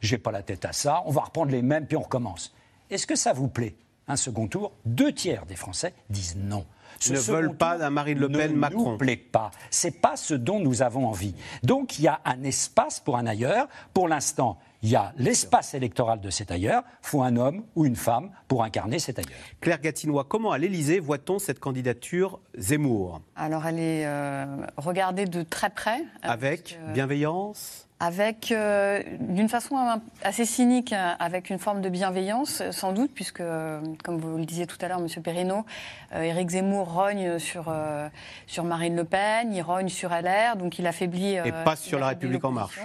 [0.00, 2.54] j'ai pas la tête à ça, on va reprendre les mêmes puis on recommence.
[2.90, 3.74] Est-ce que ça vous plaît
[4.08, 6.64] Un second tour, deux tiers des Français disent non.
[7.10, 8.92] Ne second veulent pas d'un Marine Le Pen ne Macron.
[8.92, 9.50] nous plaît pas.
[9.70, 11.34] C'est pas ce dont nous avons envie.
[11.62, 13.66] Donc il y a un espace pour un ailleurs.
[13.94, 16.82] Pour l'instant, il y a l'espace électoral de cet ailleurs.
[17.02, 19.30] faut un homme ou une femme pour incarner cet ailleurs.
[19.60, 23.20] Claire Gatinois, comment à l'Élysée voit-on cette candidature Zemmour?
[23.36, 24.44] Alors elle est euh,
[24.76, 26.04] regardée de très près.
[26.22, 27.86] Avec bienveillance?
[28.00, 29.76] Avec, euh, d'une façon
[30.24, 34.44] assez cynique, euh, avec une forme de bienveillance, sans doute, puisque, euh, comme vous le
[34.44, 35.64] disiez tout à l'heure, Monsieur Perrineau,
[36.12, 38.08] euh, Éric Zemmour rogne sur, euh,
[38.48, 41.38] sur Marine Le Pen, il rogne sur LR, donc il affaiblit.
[41.38, 42.80] euh, Et pas sur La République En Marche.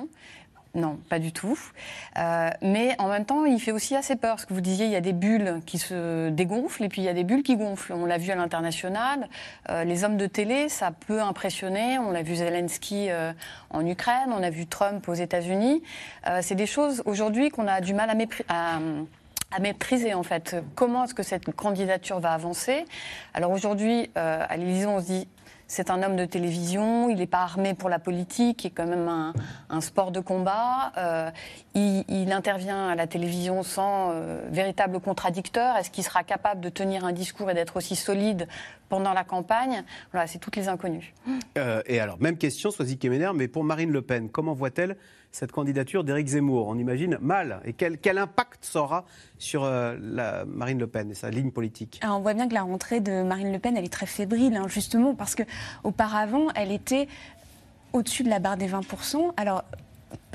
[0.78, 1.58] Non, pas du tout.
[2.20, 4.40] Euh, mais en même temps, il fait aussi assez peur.
[4.40, 7.06] Ce que vous disiez, il y a des bulles qui se dégonflent et puis il
[7.06, 7.94] y a des bulles qui gonflent.
[7.94, 9.28] On l'a vu à l'international.
[9.72, 11.98] Euh, les hommes de télé, ça peut impressionner.
[11.98, 13.34] On l'a vu Zelensky euh,
[13.72, 15.82] en Ukraine, on a vu Trump aux États-Unis.
[16.42, 18.80] C'est des choses aujourd'hui qu'on a du mal à, mépri- à
[19.50, 20.58] à maîtriser en fait.
[20.76, 22.86] Comment est-ce que cette candidature va avancer?
[23.34, 25.28] Alors aujourd'hui, à l'Élysée, on se dit
[25.68, 28.88] c'est un homme de télévision, il n'est pas armé pour la politique, qui est quand
[28.88, 29.34] même
[29.70, 30.94] un, sport de combat.
[30.98, 31.30] Euh,
[31.76, 35.76] il, il intervient à la télévision sans euh, véritable contradicteur.
[35.76, 38.48] Est-ce qu'il sera capable de tenir un discours et d'être aussi solide
[38.90, 39.84] pendant la campagne?
[40.12, 41.14] Voilà, c'est toutes les inconnues.
[41.58, 44.96] Euh, et alors, même question, Soisy Kemener, mais pour Marine Le Pen, comment voit-elle
[45.38, 47.62] cette candidature d'Éric Zemmour On imagine mal.
[47.64, 49.06] Et quel, impact ça aura
[49.38, 52.56] sur euh, la Marine Le Pen et sa ligne politique Alors, on voit bien que
[52.56, 55.44] la rentrée de Marine Le Pen, elle est très fébrile, hein, justement, parce que
[55.84, 57.08] auparavant, elle était
[57.94, 59.34] au-dessus de la barre des 20%.
[59.38, 59.64] Alors,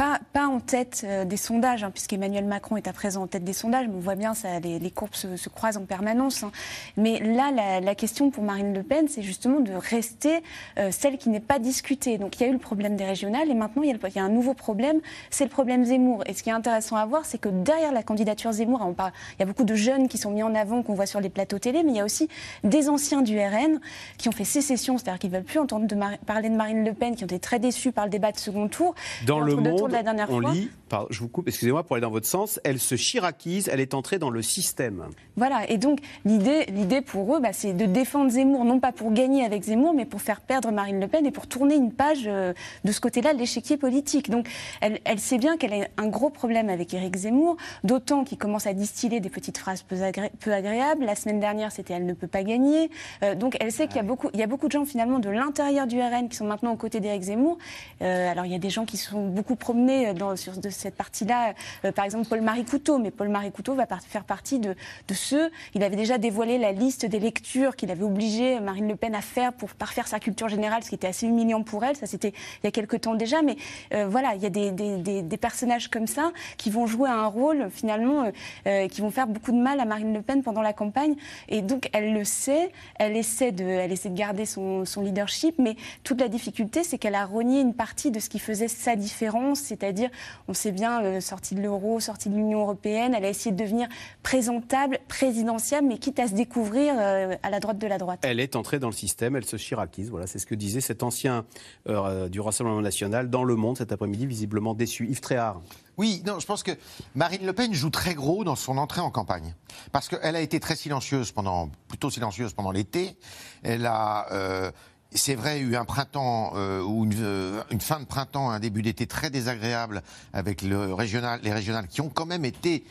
[0.03, 3.45] pas, pas en tête euh, des sondages, hein, puisqu'Emmanuel Macron est à présent en tête
[3.45, 6.43] des sondages, mais on voit bien, ça, les, les courbes se, se croisent en permanence.
[6.43, 6.51] hein.
[6.97, 10.43] Mais là, la, la question pour Marine Le Pen, c'est justement de rester
[10.79, 12.19] euh, celle qui n'est pas discutée.
[12.19, 14.01] Donc il y a eu le problème des régionales, et maintenant il y a, le-
[14.09, 14.99] il y a un nouveau problème,
[15.31, 16.25] c'est le problème Zemmour.
[16.27, 19.13] Et ce qui est intéressant à voir, c'est que derrière la candidature Zemmour, on parle-
[19.39, 21.31] il y a beaucoup de jeunes qui sont mis en avant, qu'on voit sur les
[21.31, 22.29] plateaux télé, mais il y a aussi
[22.65, 23.79] des anciens du RN
[24.19, 26.93] qui ont fait sécession, c'est-à-dire qu'ils ne veulent plus entendre de parler de Marine Le
[26.93, 28.97] Pen, qui ont été très déçus par le débat de second tour.
[29.27, 31.97] Dans le monde, de la dernière on fois, lit, pardon, je vous coupe, excusez-moi pour
[31.97, 35.07] aller dans votre sens, elle se chiraquise, elle est entrée dans le système.
[35.37, 39.11] Voilà, et donc l'idée, l'idée pour eux, bah, c'est de défendre Zemmour, non pas pour
[39.11, 42.25] gagner avec Zemmour, mais pour faire perdre Marine Le Pen et pour tourner une page
[42.27, 42.53] euh,
[42.85, 44.29] de ce côté-là de l'échiquier politique.
[44.29, 44.47] Donc
[44.83, 48.67] elle, elle sait bien qu'elle a un gros problème avec Éric Zemmour, d'autant qu'il commence
[48.67, 51.07] à distiller des petites phrases peu, agré- peu agréables.
[51.07, 52.91] La semaine dernière, c'était elle ne peut pas gagner.
[53.23, 55.21] Euh, donc elle sait qu'il y a beaucoup, il y a beaucoup de gens finalement
[55.21, 57.57] de l'intérieur du RN qui sont maintenant aux côtés d'Éric Zemmour.
[58.03, 60.97] Euh, alors il y a des gens qui sont beaucoup promenés dans, sur de cette
[60.97, 64.75] partie-là, euh, par exemple Paul-Marie Couteau, mais Paul-Marie Couteau va faire partie de,
[65.15, 69.15] ceux, il avait déjà dévoilé la liste des lectures qu'il avait obligé Marine Le Pen
[69.15, 72.07] à faire pour parfaire sa culture générale, ce qui était assez humiliant pour elle, ça
[72.07, 73.57] c'était il y a quelque temps déjà, mais
[73.93, 78.31] euh, voilà, il y a des, personnages comme ça qui vont jouer un rôle finalement,
[78.67, 81.15] euh, qui vont faire beaucoup de mal à Marine Le Pen pendant la campagne,
[81.49, 85.77] et donc elle le sait, elle essaie de, elle essaie de garder son, leadership, mais
[86.05, 89.61] toute la difficulté c'est qu'elle a renié une partie de ce qui faisait sa différence,
[89.61, 90.11] c'est-à-dire,
[90.49, 93.63] on sait bien, euh, sortie de l'euro, sortie de l'Union européenne, elle a essayé de
[93.63, 93.89] devenir
[94.23, 98.21] présentable, présidentiable, mais quitte à se découvrir euh, à la droite de la droite.
[98.23, 100.11] Elle est entrée dans le système, elle se chiraquise.
[100.11, 101.45] Voilà, c'est ce que disait cet ancien
[101.89, 105.09] euh, du Rassemblement national dans Le Monde cet après-midi, visiblement déçu.
[105.09, 105.61] Yves Tréhard.
[105.99, 106.73] Oui, non, je pense que
[107.15, 109.55] Marine Le Pen joue très gros dans son entrée en campagne.
[109.93, 113.17] Parce qu'elle a été très silencieuse pendant, plutôt silencieuse pendant l'été.
[113.63, 114.71] Elle a, euh,
[115.15, 118.83] c'est vrai, eu un printemps euh, ou une, euh, une fin de printemps, un début
[118.83, 122.85] d'été très désagréable avec le régional, les régionales qui ont quand même été,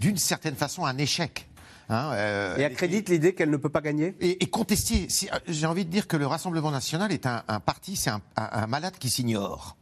[0.00, 1.48] d'une certaine façon, un échec.
[1.88, 4.16] Hein, euh, Et accrédite l'idée qu'elle ne peut pas gagner?
[4.20, 5.08] Et, et contester.
[5.08, 8.10] Si- euh, J'ai envie de dire que le Rassemblement national est un, un parti, c'est
[8.10, 9.76] un, un- un malade qui s'ignore.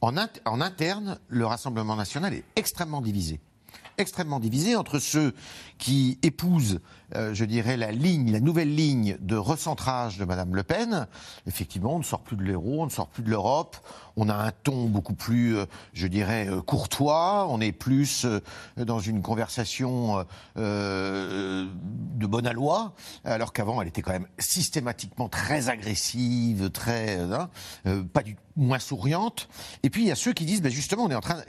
[0.00, 3.40] En interne, le Rassemblement national est extrêmement divisé.
[4.00, 5.34] Extrêmement divisé entre ceux
[5.78, 6.80] qui épousent,
[7.14, 11.06] euh, je dirais, la ligne, la nouvelle ligne de recentrage de Madame Le Pen.
[11.46, 13.76] Effectivement, on ne sort plus de l'euro, on ne sort plus de l'Europe.
[14.16, 17.46] On a un ton beaucoup plus, euh, je dirais, euh, courtois.
[17.48, 18.26] On est plus
[18.76, 20.24] dans une conversation
[20.56, 27.48] de bonne aloi, alors qu'avant, elle était quand même systématiquement très agressive, très, hein,
[28.12, 29.48] pas du moins souriante.
[29.82, 31.42] Et puis il y a ceux qui disent, ben justement, on est en train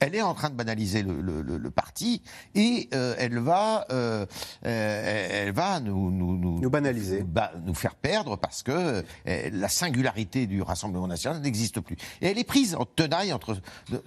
[0.00, 2.22] elle est en train de banaliser le, le- le- le parti
[2.54, 4.26] et euh, elle va, euh,
[4.66, 9.50] euh, elle va nous, nous, nous, banaliser, nous, ba- nous faire perdre parce que euh,
[9.52, 11.96] la singularité du Rassemblement national n'existe plus.
[12.20, 13.58] Et elle est prise en tenaille entre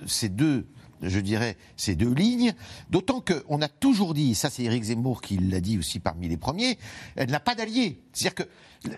[0.06, 0.66] ces deux.
[1.02, 2.54] Je dirais ces deux lignes,
[2.90, 6.38] d'autant qu'on a toujours dit, ça c'est Éric Zemmour qui l'a dit aussi parmi les
[6.38, 6.78] premiers,
[7.16, 8.02] elle n'a pas d'alliés.
[8.14, 8.50] C'est-à-dire que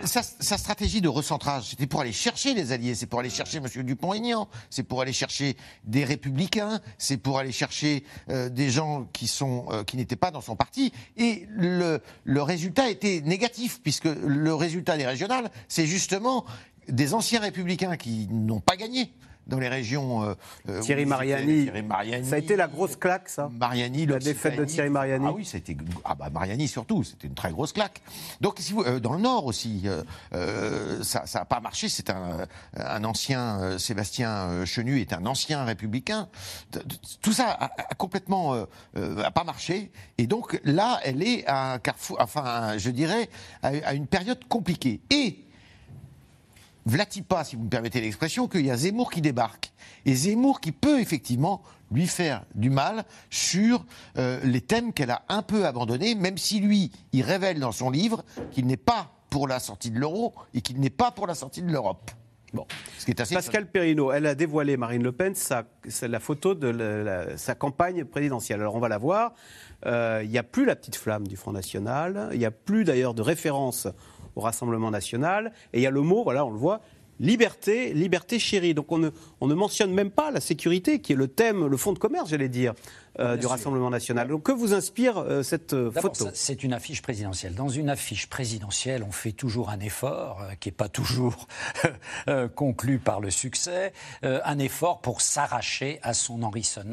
[0.06, 0.22] sa,
[0.58, 3.84] stratégie de recentrage, c'était pour aller chercher les alliés, c'est pour aller chercher M.
[3.84, 9.28] Dupont-Aignan, c'est pour aller chercher des républicains, c'est pour aller chercher euh, des gens qui
[9.28, 10.94] sont euh, n'étaient pas dans son parti.
[11.18, 12.02] Et le
[12.42, 16.46] résultat était négatif, puisque le résultat des régionales, c'est justement
[16.88, 19.12] des anciens républicains qui n'ont pas gagné
[19.50, 20.24] dans les régions.
[20.24, 20.34] euh,
[20.70, 21.64] euh, Thierry Mariani.
[21.64, 22.26] Thierry Mariani.
[22.26, 23.50] Ça a été la grosse claque, ça.
[23.52, 25.26] Mariani, La défaite de Thierry Mariani.
[25.28, 28.02] Ah oui, c'était ah bah Mariani surtout, c'était une très grosse claque.
[28.42, 31.90] Donc si vous, euh, dans le Nord aussi, euh, euh, ça ça a pas marché.
[31.90, 36.30] C'est un un ancien euh, Sébastien Chenu est un ancien républicain.
[37.22, 38.54] Tout ça a, a complètement
[38.96, 39.92] a pas marché.
[40.18, 43.30] Et donc là, elle est à un carrefour, enfin je dirais
[43.64, 45.02] à, à une période compliquée.
[45.10, 45.40] Et
[46.86, 49.72] vlati pas, si vous me permettez l'expression, qu'il y a Zemmour qui débarque.
[50.06, 51.62] Et Zemmour qui peut effectivement
[51.92, 53.86] lui faire du mal sur
[54.18, 57.89] euh, les thèmes qu'elle a un peu abandonnés, même si lui, il révèle dans son
[57.89, 61.36] livre qu'il n'est pas pour la sortie de l'euro et qu'il n'est pas pour la
[61.36, 62.12] sortie de l'Europe.
[62.52, 62.65] Bon,
[62.98, 65.65] ce qui est assez Pascal Perrineau, elle a dévoilé, Marine Le Pen, sa,
[66.02, 68.60] la photo de la- la- sa campagne présidentielle.
[68.62, 69.34] Alors on va la voir.
[69.86, 72.30] Euh, Il n'y a plus la petite flamme du Front National.
[72.34, 73.88] Il n'y a plus d'ailleurs de référence
[74.36, 75.52] au Rassemblement National.
[75.74, 76.82] Et il y a le mot, voilà, on le voit,
[77.19, 78.73] liberté, liberté chérie.
[78.73, 79.10] Donc on ne,
[79.41, 82.29] on ne mentionne même pas la sécurité, qui est le thème, le fond de commerce,
[82.29, 82.73] j'allais dire,
[83.19, 83.49] euh, du sûr.
[83.49, 84.27] Rassemblement National.
[84.27, 86.29] Donc que vous inspire euh, cette euh, photo?
[86.34, 87.55] c'est une affiche présidentielle.
[87.55, 91.47] Dans une affiche présidentielle, on fait toujours un effort euh, qui n'est pas toujours
[92.55, 96.39] conclu par le succès, un effort pour s'arracher à son,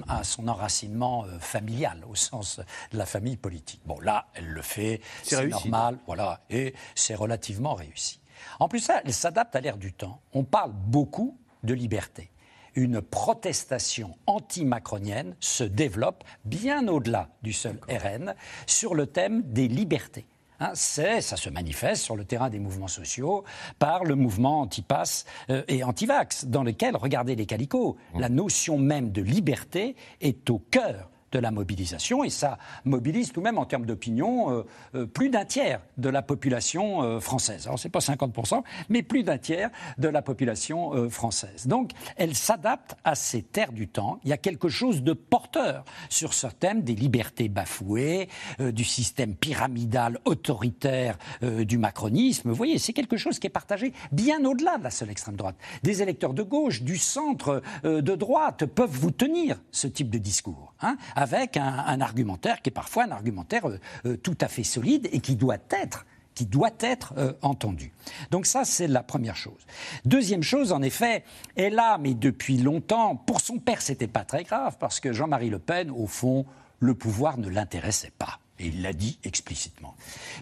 [0.08, 2.60] à son enracinement familial, au sens
[2.92, 3.80] de la famille politique.
[3.84, 8.20] Bon, là, elle le fait, C'est normal, voilà, et c'est relativement réussi.
[8.59, 10.21] En plus, ça, elle s'adapte à l'ère du temps.
[10.33, 12.31] On parle beaucoup de liberté
[12.77, 18.35] une protestation anti-macronienne se développe bien au-delà du seul RN
[18.66, 20.27] sur le thème des libertés.
[20.61, 23.45] Hein, c'est, ça se manifeste sur le terrain des mouvements sociaux
[23.79, 29.11] par le mouvement anti-pass euh, et anti-vax, dans lequel, regardez les calicots, la notion même
[29.11, 33.66] de liberté est au cœur de la mobilisation et ça mobilise tout de même en
[33.66, 34.62] termes d'opinion euh,
[34.94, 37.66] euh, plus d'un tiers de la population euh, française.
[37.66, 41.66] Alors c'est pas 50%, mais plus d'un tiers de la population française.
[41.66, 44.18] Donc elle s'adapte à ces terres du temps.
[44.25, 48.29] Il y a quelque chose de porteur sur ce thème des libertés bafouées,
[48.61, 52.49] du système pyramidal autoritaire du macronisme.
[52.49, 55.57] Vous voyez, c'est quelque chose qui est partagé bien au-delà de la seule extrême droite.
[55.83, 60.75] Des électeurs de gauche, du centre, de droite peuvent vous tenir ce type de discours,
[60.81, 60.96] hein,
[61.34, 65.20] avec un, argumentaire qui est parfois un argumentaire euh, euh, tout à fait solide et
[65.20, 67.94] qui doit être qui doit être euh, entendu.
[68.30, 69.66] Donc ça, c'est la première chose.
[70.04, 74.44] Deuxième chose, en effet, elle a, mais depuis longtemps, pour son père, c'était pas très
[74.44, 76.44] grave, parce que Jean-Marie Le Pen, au fond,
[76.78, 78.38] le pouvoir ne l'intéressait pas.
[78.58, 79.94] Et il l'a dit explicitement.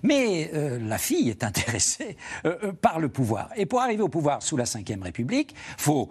[0.02, 2.16] Mais la fille est intéressée
[2.80, 3.50] par le pouvoir.
[3.54, 6.10] Et pour arriver au pouvoir sous la Ve République, faut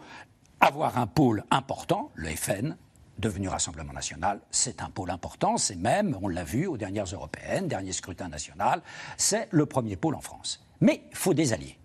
[0.61, 2.77] avoir un pôle important, le FN,
[3.19, 7.67] devenu Rassemblement national, c'est un pôle important, c'est même, on l'a vu aux dernières européennes,
[7.67, 8.81] dernier scrutin national,
[9.17, 10.65] c'est le premier pôle en France.
[10.81, 11.77] Mais il faut des alliés.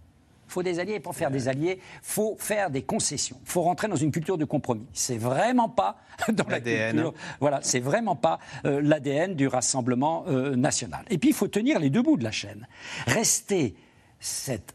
[0.49, 3.38] Il faut des alliés, et pour faire des alliés, il faut faire des concessions.
[3.43, 4.87] Il faut rentrer dans une culture de compromis.
[4.95, 5.99] C'est vraiment pas
[6.33, 7.12] dans la culture.
[7.38, 11.05] Voilà, c'est vraiment pas euh, l'ADN du Rassemblement euh, national.
[11.11, 12.67] Et puis il faut tenir les deux bouts de la chaîne.
[13.07, 13.77] Rester
[14.21, 14.75] cet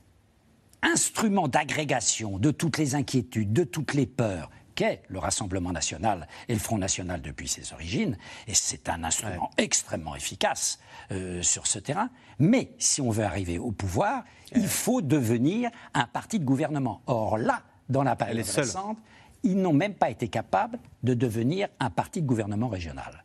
[0.84, 6.54] instrument d'agrégation de toutes les inquiétudes, de toutes les peurs qu'est le Rassemblement national et
[6.54, 10.80] le Front national depuis ses origines, et c'est un instrument extrêmement efficace
[11.12, 12.10] euh, sur ce terrain.
[12.40, 14.24] Mais si on veut arriver au pouvoir,
[14.56, 17.02] il faut devenir un parti de gouvernement.
[17.08, 18.98] Or là, dans la période récente,
[19.44, 23.24] ils n'ont même pas été capables de devenir un parti de gouvernement régional.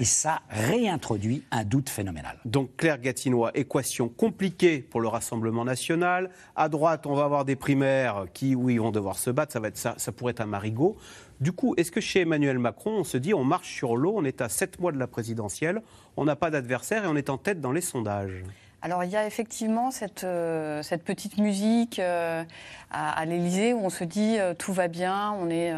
[0.00, 2.38] Et ça réintroduit un doute phénoménal.
[2.44, 6.30] Donc Claire Gatinois, équation compliquée pour le Rassemblement national.
[6.56, 9.52] À droite, on va avoir des primaires qui, oui, vont devoir se battre.
[9.52, 10.96] Ça, va être, ça, ça pourrait être un marigot.
[11.40, 14.24] Du coup, est-ce que chez Emmanuel Macron, on se dit on marche sur l'eau, on
[14.24, 15.82] est à sept mois de la présidentielle,
[16.16, 18.42] on n'a pas d'adversaire et on est en tête dans les sondages?
[18.82, 22.42] Alors il y a effectivement cette, euh, cette petite musique euh,
[22.90, 25.72] à, à l'Élysée où on se dit euh, tout va bien, on est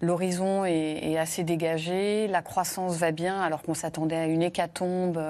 [0.00, 5.20] l'horizon est, est, assez dégagé, la croissance va bien alors qu'on s'attendait à une hécatombe,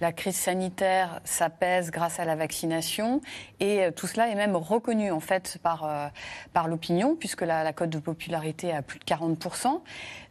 [0.00, 3.20] la crise sanitaire s'apaise grâce à la vaccination.
[3.60, 6.10] Et tout cela est même reconnu en fait par,
[6.52, 9.80] par l'opinion puisque la, la cote de popularité est à plus de 40%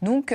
[0.02, 0.34] Donc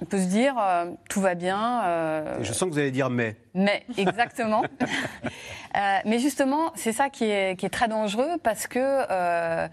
[0.00, 1.82] on peut se dire, euh, tout va bien.
[1.84, 3.36] Euh, je sens que vous allez dire mais.
[3.54, 4.62] Mais, exactement.
[5.76, 9.68] euh, mais justement, c'est ça qui est, qui est, très dangereux parce que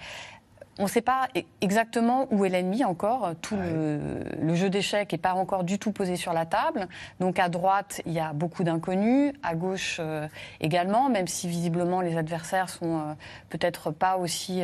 [0.80, 3.34] on ne sait pas e-, exactement où est l'ennemi encore.
[3.42, 3.72] Tout ouais.
[3.72, 6.88] le, le, jeu d'échecs n'est pas encore du tout posé sur la table.
[7.20, 10.28] Donc à droite, il y a beaucoup d'inconnus, à gauche euh,
[10.62, 13.14] également, même si visiblement les adversaires sont euh,
[13.50, 14.64] peut-être pas aussi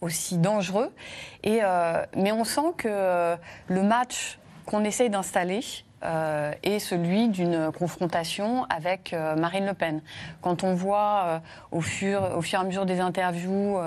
[0.00, 0.92] aussi dangereux.
[1.42, 1.60] Et,
[2.16, 3.36] mais on sent que
[3.68, 5.60] le match qu'on essaye d'installer
[6.04, 10.02] euh, est celui d'une confrontation avec euh, Marine Le Pen.
[10.42, 11.38] Quand on voit euh,
[11.72, 13.78] au, fur, au fur et à mesure des interviews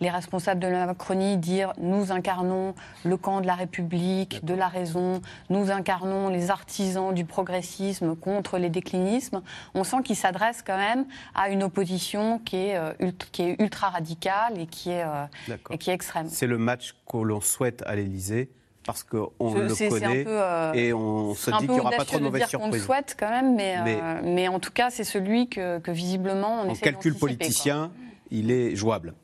[0.00, 4.66] les responsables de la Macronie dire nous incarnons le camp de la République, de la
[4.66, 9.42] raison, nous incarnons les artisans du progressisme contre les déclinismes,
[9.74, 12.78] on sent qu'il s'adresse quand même à une opposition qui est,
[13.30, 15.04] qui est ultra radicale et qui est,
[15.70, 16.28] et qui est extrême.
[16.28, 18.50] C'est le match que l'on souhaite à l'Élysée
[18.84, 22.18] parce qu'on le connaît peu, euh, et on se dit qu'il n'y aura pas trop
[22.18, 22.70] de mauvaises surprises.
[22.70, 25.78] On le souhaite quand même, mais, mais, euh, mais en tout cas, c'est celui que,
[25.78, 28.12] que, visiblement on En calcul politicien, quoi.
[28.30, 29.14] il est jouable.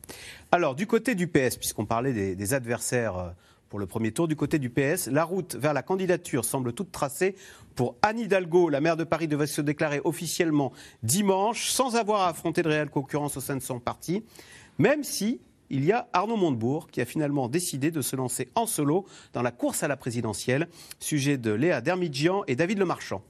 [0.52, 3.34] Alors, du côté du PS, puisqu'on parlait des, des, adversaires
[3.68, 6.92] pour le premier tour, du côté du PS, la route vers la candidature semble toute
[6.92, 7.34] tracée
[7.74, 8.68] pour Anne Hidalgo.
[8.70, 12.90] La maire de Paris devait se déclarer officiellement dimanche, sans avoir à affronter de réelle
[12.90, 14.24] concurrence au sein de son parti,
[14.78, 18.66] même si il y a Arnaud Montebourg qui a finalement décidé de se lancer en
[18.66, 20.68] solo dans la course à la présidentielle.
[20.98, 23.22] Sujet de Léa Dermidjian et David Lemarchand.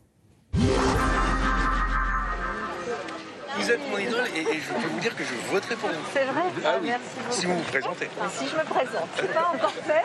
[3.59, 5.94] Vous êtes mon idole et, et, je peux vous dire que je voterai pour vous.
[6.12, 6.88] C'est vrai ah, oui.
[6.88, 7.33] Merci beaucoup.
[7.33, 8.05] Si vous vous présentez.
[8.05, 9.09] Et si je me présente.
[9.16, 10.03] C'est pas encore fait.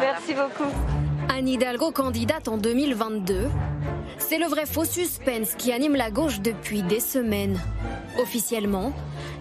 [0.00, 1.07] Merci beaucoup.
[1.28, 3.48] Anne Hidalgo candidate en 2022.
[4.18, 7.60] C'est le vrai faux suspense qui anime la gauche depuis des semaines.
[8.20, 8.92] Officiellement,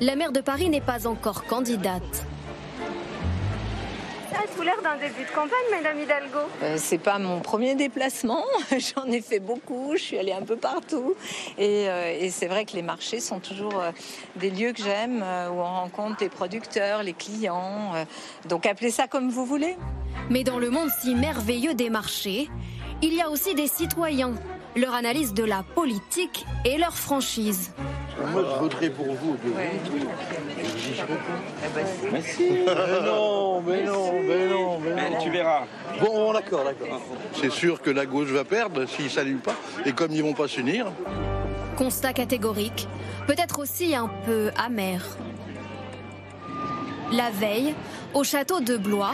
[0.01, 2.25] la maire de Paris n'est pas encore candidate.
[4.37, 6.37] Ça a tout l'air d'un début de campagne, Madame Hidalgo?
[6.61, 8.43] Euh, c'est pas mon premier déplacement.
[8.71, 9.93] J'en ai fait beaucoup.
[9.93, 11.15] Je suis allée un peu partout.
[11.57, 13.91] Et, euh, et c'est vrai que les marchés sont toujours euh,
[14.35, 17.93] des lieux que j'aime, où on rencontre les producteurs, les clients.
[18.47, 19.75] donc appelez ça comme vous voulez.
[20.29, 22.47] Mais dans le monde si merveilleux des marchés,
[23.01, 24.35] il y a aussi des citoyens,
[24.75, 27.71] leur analyse de la politique et leur franchise.
[28.31, 29.37] Moi, je voterai pour vous.
[29.55, 29.79] Ouais.
[30.97, 31.81] Pas.
[32.11, 32.49] Merci.
[32.49, 35.17] mais non, mais non, mais non, mais non.
[35.21, 35.63] Tu verras.
[36.01, 37.01] Bon, d'accord, d'accord.
[37.39, 39.55] C'est sûr que la gauche va perdre s'ils ne s'allument pas.
[39.85, 40.87] Et comme ils ne vont pas s'unir.
[41.77, 42.87] Constat catégorique,
[43.27, 45.05] peut-être aussi un peu amer.
[47.11, 47.75] La veille,
[48.13, 49.13] au château de Blois,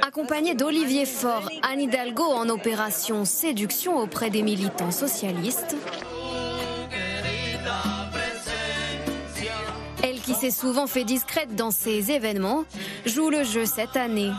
[0.00, 5.76] accompagné d'Olivier Faure, Anne Hidalgo en opération séduction auprès des militants socialistes.
[10.50, 12.64] Souvent fait discrète dans ces événements,
[13.06, 14.32] joue le jeu cette année.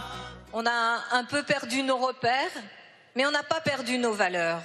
[0.53, 2.51] On a un peu perdu nos repères,
[3.15, 4.61] mais on n'a pas perdu nos valeurs.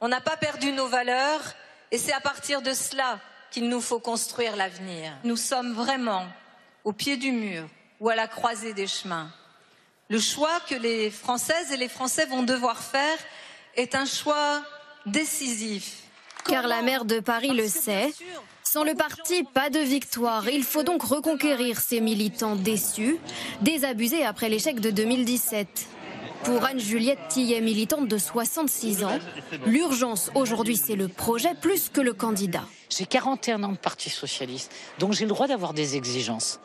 [0.00, 1.54] On n'a pas perdu nos valeurs
[1.90, 3.18] et c'est à partir de cela
[3.50, 5.12] qu'il nous faut construire l'avenir.
[5.22, 6.26] Nous sommes vraiment
[6.82, 7.64] au pied du mur
[8.00, 9.30] ou à la croisée des chemins.
[10.08, 13.18] Le choix que les Françaises et les Français vont devoir faire
[13.76, 14.62] est un choix
[15.06, 16.03] décisif.
[16.46, 18.12] Car la maire de Paris le sait,
[18.62, 20.48] sans le parti, pas de victoire.
[20.48, 23.18] Il faut donc reconquérir ces militants déçus,
[23.62, 25.86] désabusés après l'échec de 2017.
[26.44, 29.18] Pour Anne-Juliette Tillet, militante de 66 ans,
[29.64, 32.64] l'urgence aujourd'hui, c'est le projet plus que le candidat.
[32.90, 36.60] J'ai 41 ans de Parti socialiste, donc j'ai le droit d'avoir des exigences.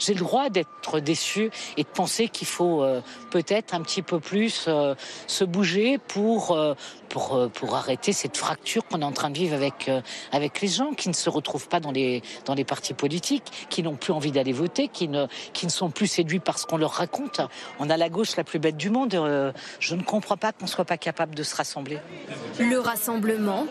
[0.00, 4.18] J'ai le droit d'être déçu et de penser qu'il faut euh, peut-être un petit peu
[4.18, 4.94] plus euh,
[5.26, 6.74] se bouger pour, euh,
[7.10, 9.90] pour, pour arrêter cette fracture qu'on est en train de vivre avec,
[10.32, 13.82] avec les gens qui ne se retrouvent pas dans les, dans les partis politiques, qui
[13.82, 16.78] n'ont plus envie d'aller voter, qui ne, qui ne sont plus séduits par ce qu'on
[16.78, 17.42] leur raconte.
[17.78, 19.12] On a la gauche la plus bête du monde.
[19.80, 21.98] je ne comprends pas qu'on ne soit pas capable de se rassembler.
[22.58, 23.66] Le rassemblement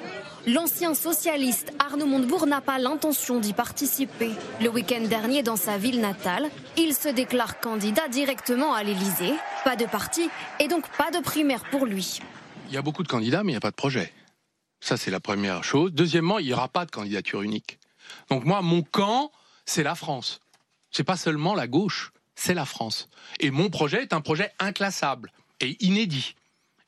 [0.47, 4.31] L'ancien socialiste Arnaud Montebourg n'a pas l'intention d'y participer.
[4.61, 9.33] Le week-end dernier, dans sa ville natale, il se déclare candidat directement à l'Élysée.
[9.65, 10.29] Pas de parti
[10.59, 12.19] et donc pas de primaire pour lui.
[12.67, 14.13] Il y a beaucoup de candidats, mais il n'y a pas de projet.
[14.79, 15.91] Ça, c'est la première chose.
[15.91, 17.77] Deuxièmement, il n'y aura pas de candidature unique.
[18.29, 19.31] Donc moi, mon camp,
[19.65, 20.39] c'est la France.
[20.89, 23.09] C'est pas seulement la gauche, c'est la France.
[23.41, 26.35] Et mon projet est un projet inclassable et inédit.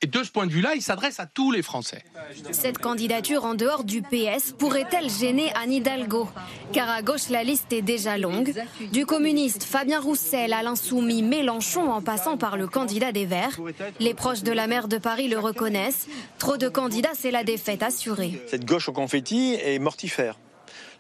[0.04, 2.04] Et de ce point de vue-là, il s'adresse à tous les Français.
[2.52, 6.28] Cette candidature en dehors du PS pourrait-elle gêner Anne Hidalgo?
[6.74, 8.54] Car à gauche, la liste est déjà longue.
[8.91, 13.60] Du communiste Fabien Roussel à l'insoumis Mélenchon en passant par le candidat des Verts.
[13.99, 16.08] Les proches de la maire de Paris le reconnaissent.
[16.39, 18.41] Trop de candidats, c'est la défaite assurée.
[18.47, 20.36] Cette gauche au confetti est mortifère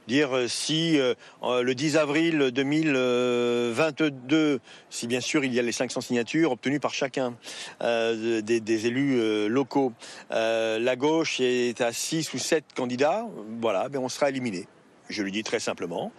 [0.07, 5.71] dire euh, si euh, le 10 avril 2022, si bien sûr il y a les
[5.71, 7.35] 500 signatures obtenues par chacun
[7.81, 9.93] euh, des, élus locaux,
[10.29, 13.25] la gauche est à 6 ou 7 candidats,
[13.61, 14.67] voilà, ben on sera éliminé
[15.11, 16.11] je lui dis très simplement.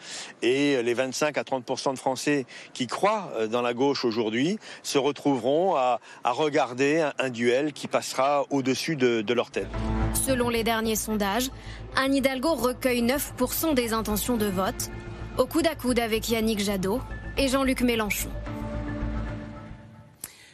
[0.42, 5.74] Et les 25 à 30% de Français qui croient dans la gauche aujourd'hui se retrouveront
[5.76, 9.68] à, regarder un, duel qui passera au-dessus de, de leur tête.
[10.14, 11.50] Selon les derniers sondages,
[11.96, 14.90] Anne Hidalgo recueille 9% des intentions de vote,
[15.38, 17.00] au coude à coude avec Yannick Jadot
[17.36, 18.30] et Jean-Luc Mélenchon.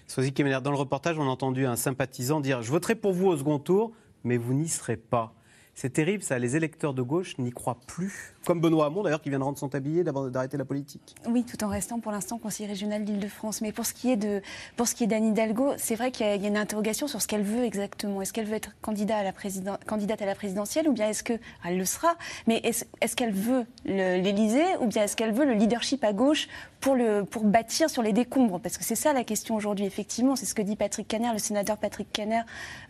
[0.06, 3.36] Sois-y dans le reportage, on a entendu un sympathisant dire Je voterai pour vous au
[3.36, 3.92] second tour,
[4.24, 5.34] mais vous n'y serez pas.
[5.80, 6.40] C'est terrible, ça.
[6.40, 8.34] Les électeurs de gauche n'y croient plus.
[8.48, 11.14] Comme Benoît Hamon, d'ailleurs, qui vient de rendre son tablier d'arrêter la politique.
[11.28, 13.60] Oui, tout en restant pour l'instant conseiller régional d'Île-de-France.
[13.60, 14.40] Mais pour ce qui est de,
[14.74, 17.28] pour ce qui est d'Anne Hidalgo, c'est vrai qu'il y, a une interrogation sur ce
[17.28, 18.22] qu'elle veut exactement.
[18.22, 19.32] Est-ce qu'elle veut être candidat à la
[19.86, 23.66] candidate à la présidentielle ou bien est-ce que elle le sera Mais est-ce qu'elle veut
[23.84, 26.48] l'Élysée ou bien est-ce qu'elle veut le leadership à gauche
[26.80, 28.60] pour, le, pour bâtir sur les décombres?
[28.60, 30.36] Parce que c'est ça la question aujourd'hui, effectivement.
[30.36, 32.40] C'est ce que dit Patrick Caner, le sénateur Patrick Caner,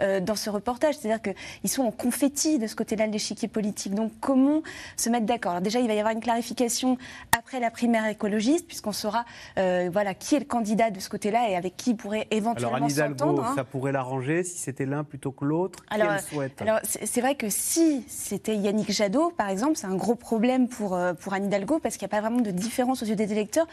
[0.03, 0.97] euh, dans ce reportage.
[0.99, 3.97] C'est-à-dire qu'ils sont en confetti de ce côté-là de l'échiquier politique.
[3.97, 4.63] Donc comment
[4.97, 5.48] se mettre d'accord?
[5.51, 6.97] Alors déjà, il va y avoir une clarification
[7.37, 9.25] après la primaire écologiste, puisqu'on saura
[9.59, 12.89] euh, voilà, qui est le candidat de ce côté-là et avec qui il pourrait éventuellement
[12.89, 13.45] s'entendre.
[13.45, 13.53] Hein.
[13.55, 16.13] ça pourrait l'arranger si c'était l'un plutôt que l'autre Alors,
[16.61, 20.95] alors c'est vrai que si c'était Yannick Jadot, par exemple, c'est un gros problème pour,
[20.95, 23.33] euh, pour Anne Hidalgo, parce qu'il n'y a pas vraiment de différence aux yeux des
[23.33, 23.67] électeurs.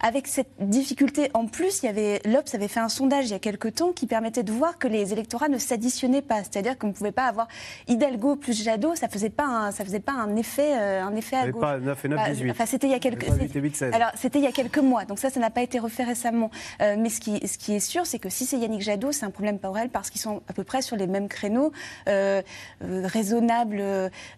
[0.00, 3.34] Avec cette difficulté, en plus, il y avait l'Obs avait fait un sondage il y
[3.34, 6.42] a quelques temps qui permettait de voir que les électorats ne s'additionnaient pas.
[6.44, 7.48] C'est-à-dire qu'on ne pouvait pas avoir
[7.88, 11.36] Hidalgo plus Jadot ça faisait pas un, ça faisait pas un effet, euh, un effet
[11.36, 11.60] à gauche.
[11.60, 12.46] Pas 9 et 9, 18.
[12.46, 13.26] Bah, enfin, c'était il y a quelques.
[13.54, 16.04] 8 alors, c'était il y a quelques mois, donc ça, ça n'a pas été refait
[16.04, 16.50] récemment.
[16.80, 19.24] Euh, mais ce qui, ce qui est sûr, c'est que si c'est Yannick Jadot, c'est
[19.24, 21.72] un problème pour elle parce qu'ils sont à peu près sur les mêmes créneaux,
[22.08, 22.42] euh,
[22.80, 23.82] raisonnables,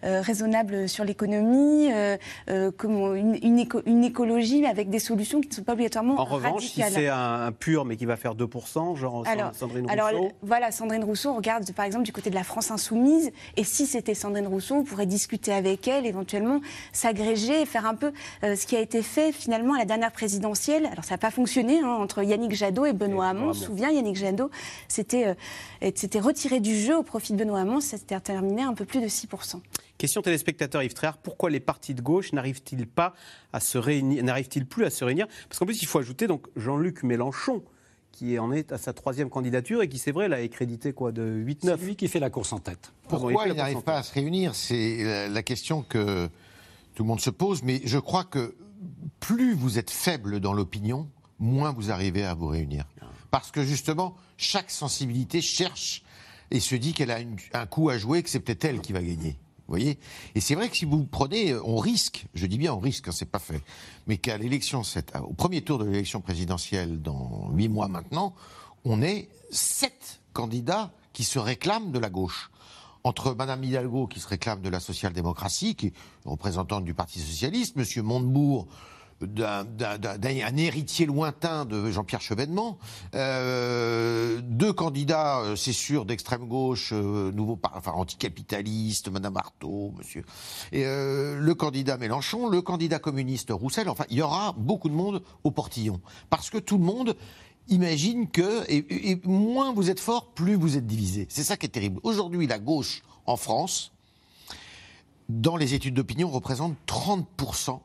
[0.02, 1.90] raisonnables sur l'économie,
[2.76, 6.20] comme une, une, écologie, mais avec des solutions qui ne sont pas obligatoirement.
[6.20, 9.92] En revanche, si c'est un, pur, mais qui va faire 2%, genre Sandrine Rousseau.
[9.92, 10.10] Alors,
[10.42, 13.86] voilà, Sandrine Rousseau, on regarde par exemple du côté de la France insoumise, et si
[13.86, 16.57] c'était Sandrine Rousseau, on pourrait discuter avec elle, éventuellement
[16.92, 18.12] s'agréger et faire un peu
[18.44, 20.86] euh, ce qui a été fait finalement à la dernière présidentielle.
[20.86, 23.48] Alors ça n'a pas fonctionné hein, entre Yannick Jadot et Benoît Hamon.
[23.48, 24.50] On se souvient, Yannick Jadot
[24.88, 25.34] s'était
[25.82, 27.80] euh, retiré du jeu au profit de Benoît Hamon.
[27.80, 29.60] Ça s'était terminé un peu plus de 6%.
[29.98, 33.14] Question téléspectateur Yves Tréhard, pourquoi les partis de gauche n'arrivent-ils pas
[33.52, 35.26] à se réunir, n'arrivent-ils plus à se réunir?
[35.48, 37.64] Parce qu'en plus, il faut ajouter donc Jean-Luc Mélenchon,
[38.12, 41.22] qui en est à sa troisième candidature et qui, c'est vrai, l'a écrédité quoi, de
[41.22, 41.56] 8-9.
[41.62, 42.92] C'est lui qui fait la course en tête.
[43.08, 44.54] Pourquoi il, n'arrive pas à se réunir?
[44.54, 46.28] C'est la question que
[46.98, 48.56] tout le monde se pose, mais je crois que
[49.20, 52.88] plus vous êtes faible dans l'opinion, moins vous arrivez à vous réunir.
[53.30, 56.02] Parce que justement, chaque sensibilité cherche
[56.50, 57.20] et se dit qu'elle a
[57.52, 59.38] un coup à jouer, que c'est peut-être elle qui va gagner
[59.68, 60.00] voyez?
[60.34, 63.12] Et c'est vrai que si vous prenez, on risque, je dis bien on risque, hein,
[63.12, 63.62] c'est pas fait,
[64.08, 64.82] mais qu'à l'élection,
[65.22, 68.34] au premier tour de l'élection présidentielle dans huit mois maintenant,
[68.84, 72.50] on est sept candidats qui se réclament de la gauche.
[73.08, 75.92] Entre Madame Hidalgo qui se réclame de la social-démocratie, qui est
[76.26, 78.66] représentante du Parti socialiste, Monsieur Montebourg,
[79.22, 79.64] d'un
[80.58, 82.76] héritier lointain de Jean-Pierre Chevènement.
[83.14, 90.22] Euh, deux candidats, euh, c'est sûr, d'extrême gauche, euh, nouveau, enfin anticapitaliste, Madame Artaud, Monsieur.
[90.70, 93.88] Et le candidat Mélenchon, le candidat communiste Roussel.
[93.88, 97.16] Enfin, il y aura beaucoup de monde au portillon, parce que tout le monde
[97.68, 101.26] imagine que et, et moins vous êtes fort, plus vous êtes divisé.
[101.28, 102.00] C'est ça qui est terrible.
[102.02, 103.92] Aujourd'hui, la gauche en France,
[105.28, 107.80] dans les études d'opinion, représente 30%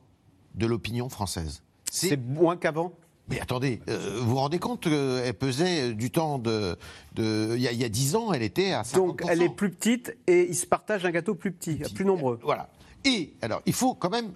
[0.56, 1.62] de l'opinion française.
[1.92, 2.94] C'est moins qu'avant?
[3.30, 6.78] Mais attendez, euh, vous vous rendez compte qu'elle pesait du temps de.
[7.18, 8.96] Il y, a dix ans, elle était à 50%.
[8.96, 12.40] Donc elle est plus petite et ils se partagent un gâteau plus petit, plus, nombreux.
[12.44, 12.70] Voilà.
[13.06, 14.32] Et alors, il faut quand même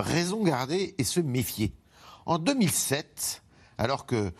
[0.00, 1.72] raison garder et se méfier.
[2.26, 3.42] En 2007,
[3.78, 4.32] alors que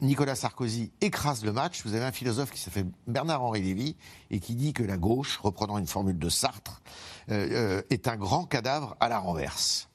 [0.00, 3.96] Nicolas Sarkozy écrase le match, vous avez un philosophe qui s'appelle Bernard-Henri Lévy
[4.30, 6.82] et qui dit que la gauche, reprenant une formule de Sartre,
[7.30, 9.88] euh, euh, est un grand cadavre à la renverse.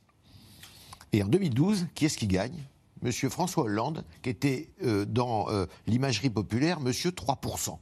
[1.14, 2.64] Et en 2012, qui est-ce qui gagne?
[3.02, 5.48] Monsieur François Hollande, qui était euh, dans
[5.88, 7.78] l'imagerie populaire, Monsieur 3%.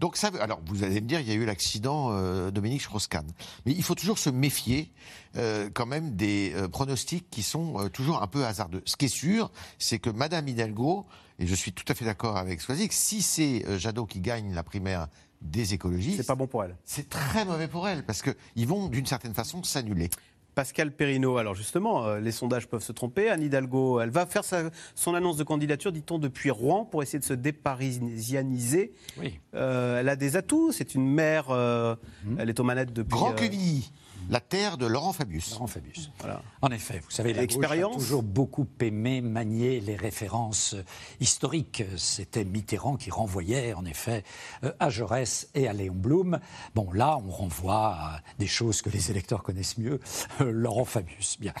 [0.00, 2.80] Donc ça, veut- alors vous allez me dire, il y a eu l'accident euh, Dominique
[2.82, 3.26] Strauss-Kahn,
[3.66, 4.90] mais il faut toujours se méfier
[5.36, 8.82] euh, quand même des euh, pronostics qui sont euh, toujours un peu hasardeux.
[8.86, 11.06] Ce qui est sûr, c'est que Madame Hidalgo,
[11.38, 14.54] et je suis tout à fait d'accord avec Swazik, si c'est euh, Jadot qui gagne
[14.54, 15.06] la primaire
[15.42, 16.76] des écologistes, C'est pas bon pour elle.
[16.84, 20.10] c'est très mauvais pour elle parce que ils vont d'une certaine façon s'annuler.
[20.54, 23.30] Pascal Perrineau, alors justement, euh, les sondages peuvent se tromper.
[23.30, 27.18] Anne Hidalgo, elle va faire sa- son annonce de candidature, dit-on, depuis Rouen pour essayer
[27.18, 28.92] de se déparisianiser.
[29.18, 29.38] Oui.
[29.54, 31.94] Euh, elle a des atouts, c'est une mère, euh,
[32.38, 33.10] elle est aux manettes depuis...
[33.10, 33.90] Grand Quevilly,
[34.30, 35.50] la terre de Laurent Fabius.
[35.50, 36.10] Laurent Fabius.
[36.20, 36.40] Voilà.
[36.62, 37.96] En effet, vous savez, la gauche a Expérience.
[37.96, 40.76] toujours beaucoup aimé manier les références
[41.18, 41.82] historiques.
[41.96, 44.22] C'était Mitterrand qui renvoyait, en effet,
[44.62, 46.38] euh, à Jaurès et à Léon Blum.
[46.76, 50.00] Bon, là, on renvoie à des choses que les électeurs connaissent mieux.
[50.40, 51.52] Euh, Laurent Fabius, bien.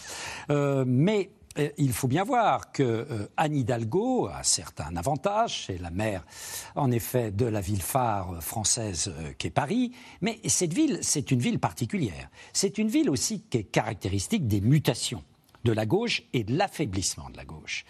[0.50, 1.30] Euh, mais
[1.78, 6.24] il faut bien voir que euh, Anne Hidalgo a certes un avantage, c'est la maire,
[6.76, 11.40] en effet, de la ville phare française euh, qu'est Paris, mais cette ville, c'est une
[11.40, 12.30] ville particulière.
[12.52, 15.24] C'est une ville aussi qui est caractéristique des mutations
[15.64, 17.84] de la gauche et de l'affaiblissement de la gauche.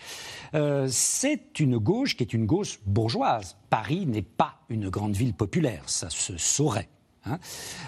[0.55, 3.57] Euh, c'est une gauche qui est une gauche bourgeoise.
[3.69, 6.89] Paris n'est pas une grande ville populaire, ça se saurait.
[7.25, 7.39] Hein.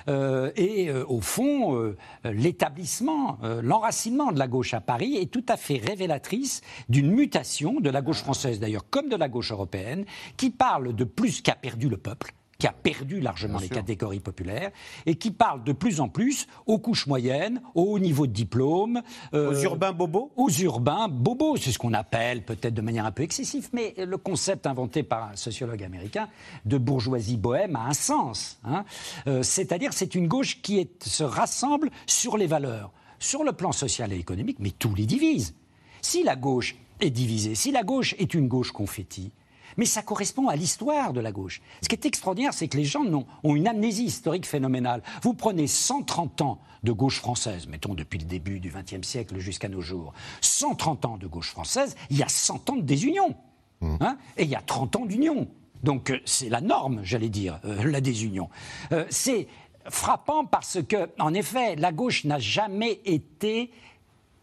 [0.08, 5.44] Euh, et euh, au fond, euh, l'établissement, l'enracinement de la gauche à Paris est tout
[5.48, 10.04] à fait révélatrice d'une mutation de la gauche française d'ailleurs, comme de la gauche européenne,
[10.36, 14.70] qui parle de plus qu'a perdu le peuple qui a perdu largement les catégories populaires
[15.04, 19.02] et qui parle de plus en plus aux couches moyennes, au haut niveau de diplôme.
[19.34, 23.10] euh, Aux urbains bobos Aux urbains bobos, c'est ce qu'on appelle peut-être de manière un
[23.10, 26.28] peu excessive, mais le concept inventé par un sociologue américain
[26.64, 28.58] de bourgeoisie bohème a un sens.
[28.64, 28.84] hein.
[29.26, 33.72] Euh, C'est-à-dire c'est une gauche qui est- se rassemble sur les valeurs, sur le plan
[33.72, 35.54] social et économique, mais tout les divise.
[36.00, 39.32] Si la gauche est divisée, si la gauche est une gauche confetti,
[39.76, 41.60] mais ça correspond à l'histoire de la gauche.
[41.82, 43.04] Ce qui est extraordinaire, c'est que les gens
[43.42, 45.02] ont une amnésie historique phénoménale.
[45.22, 49.68] Vous prenez 130 ans de gauche française, mettons depuis le début du XXe siècle jusqu'à
[49.68, 53.36] nos jours, 130 ans de gauche française, il y a 100 ans de désunion.
[53.82, 55.48] Hein et il y a 30 ans d'union.
[55.82, 58.48] Donc euh, c'est la norme, j'allais dire, euh, la désunion.
[58.92, 59.48] Euh, c'est
[59.90, 63.70] frappant parce que, en effet, la gauche n'a jamais été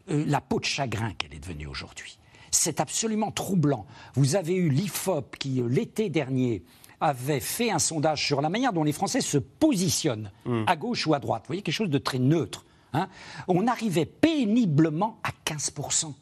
[0.10, 2.19] euh, la peau de chagrin qu'elle est devenue aujourd'hui.
[2.52, 3.86] C'est absolument troublant.
[4.16, 6.64] Vous avez eu l'IFOP qui, euh, l'été dernier,
[7.02, 10.32] avait fait un sondage sur la manière dont les Français se positionnent,
[10.68, 11.44] à gauche ou à droite.
[11.44, 12.66] Vous voyez, quelque chose de très neutre.
[12.94, 13.08] hein.
[13.48, 16.08] On arrivait péniblement à 15%.
[16.08, 16.14] Vous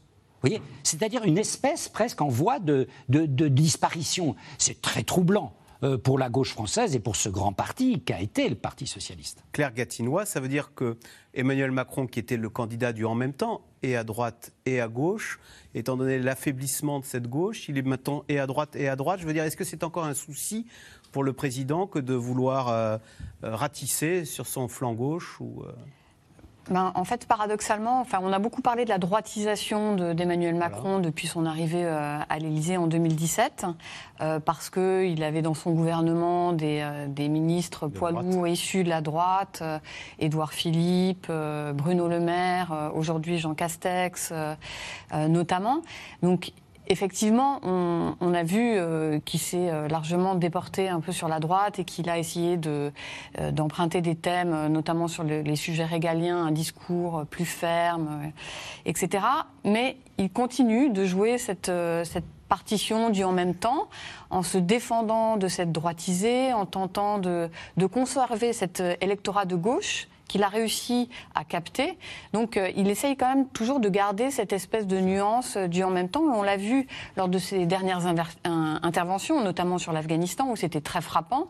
[0.42, 0.62] voyez?
[0.84, 4.36] C'est-à-dire une espèce presque en voie de, de- de disparition.
[4.60, 5.54] C'est très troublant
[6.04, 9.44] pour la gauche française et pour ce grand parti qu'a été le Parti socialiste.
[9.52, 10.98] Claire Gatinois, ça veut dire que
[11.34, 14.88] Emmanuel Macron, qui était le candidat du en même temps, et à droite et à
[14.88, 15.40] gauche,
[15.76, 19.20] étant donné l'affaiblissement de cette gauche, il est maintenant et à droite et à droite.
[19.20, 20.66] Je veux dire, est-ce que c'est encore un souci
[21.12, 22.98] pour le président que de vouloir euh,
[23.44, 25.72] euh, ratisser sur son flanc gauche ou, euh,
[26.70, 31.00] Ben, en fait, paradoxalement, enfin, on a beaucoup parlé de la droitisation de- d'Emmanuel Macron
[31.00, 33.66] depuis son arrivée euh, à l'Élysée en 2017,
[34.20, 38.90] euh, parce qu'il avait dans son gouvernement des, euh, des ministres poids lourds issus de
[38.90, 39.80] la droite, euh,
[40.20, 44.34] Édouard Philippe, euh, Bruno Le Maire, euh, aujourd'hui Jean Castex,
[45.14, 45.82] notamment.
[46.22, 46.52] Donc,
[46.90, 51.80] Effectivement, on, a vu euh, qu'il s'est euh, largement déporté un peu sur la droite
[51.80, 52.92] et qu'il a essayé euh,
[53.52, 58.32] d'emprunter des thèmes, notamment sur le- les sujets régaliens, un discours plus ferme,
[58.86, 59.26] etc.
[59.66, 61.72] Mais il continue de jouer cette,
[62.48, 63.90] partition du en même temps,
[64.30, 67.50] en se défendant de cette droitisée, en tentant de,
[67.92, 71.98] conserver cet électorat de gauche qu'il a réussi à capter.
[72.34, 75.84] Donc euh, il essaye quand même toujours de garder cette espèce de nuance euh, du
[75.84, 76.22] en même temps.
[76.22, 78.06] On l'a vu lors de ses dernières
[78.46, 81.48] interventions, notamment sur l'Afghanistan, où c'était très frappant.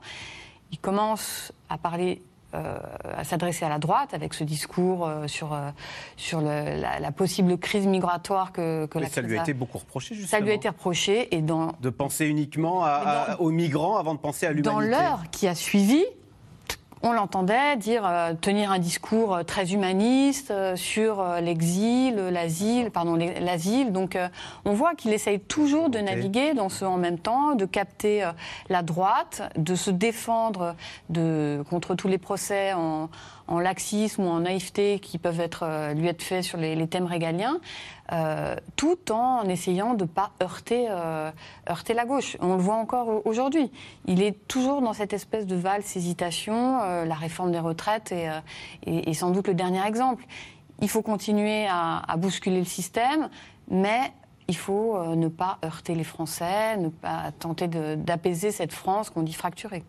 [0.72, 2.22] Il commence à parler
[2.54, 2.78] euh,
[3.18, 5.70] à s'adresser à la droite avec ce discours euh, sur, euh,
[6.16, 9.78] sur le- la, la possible crise migratoire que, que la ça lui a été beaucoup
[9.80, 10.42] reproché, Ça justement.
[10.44, 12.90] lui a été reproché et dans, De penser uniquement à-
[13.34, 14.70] à- aux migrants avant de penser à l'humanité.
[14.70, 16.06] dans l'heure qui a suivi,
[17.04, 22.92] on l'entendait dire, euh, tenir un discours euh, très humaniste euh, sur euh, l'exil, l'asile,
[22.92, 23.92] pardon, l'e- l'asile.
[23.92, 24.18] Donc,
[24.66, 28.30] on voit qu'il essaye toujours de naviguer dans ce en même temps, de capter
[28.70, 30.76] la droite, de se défendre
[31.10, 33.10] de, contre tous les procès en,
[33.48, 37.06] en laxisme ou en naïveté qui peuvent être, euh, lui être faits sur les, thèmes
[37.06, 37.60] régaliens,
[38.12, 41.32] euh, tout en essayant de ne pas heurter, euh,
[41.70, 42.38] heurter la gauche.
[42.40, 43.72] On le voit encore aujourd'hui.
[44.06, 46.78] Il est toujours dans cette espèce de valse hésitation.
[47.06, 50.26] La réforme des retraites est, sans doute le dernier exemple.
[50.82, 53.30] Il faut continuer à bousculer le système,
[53.70, 54.14] mais
[54.48, 59.24] il faut euh, ne pas heurter les Français, ne pas tenter d'apaiser cette France qu'on
[59.24, 59.84] dit fracturée.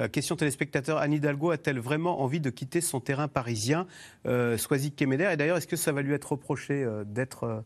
[0.00, 3.86] Euh, question téléspectateur, Anne Hidalgo a-t-elle vraiment envie de quitter son terrain parisien?
[4.26, 4.56] Euh,
[4.96, 7.64] Kemener, et d'ailleurs, est-ce que ça va lui être reproché euh, d'être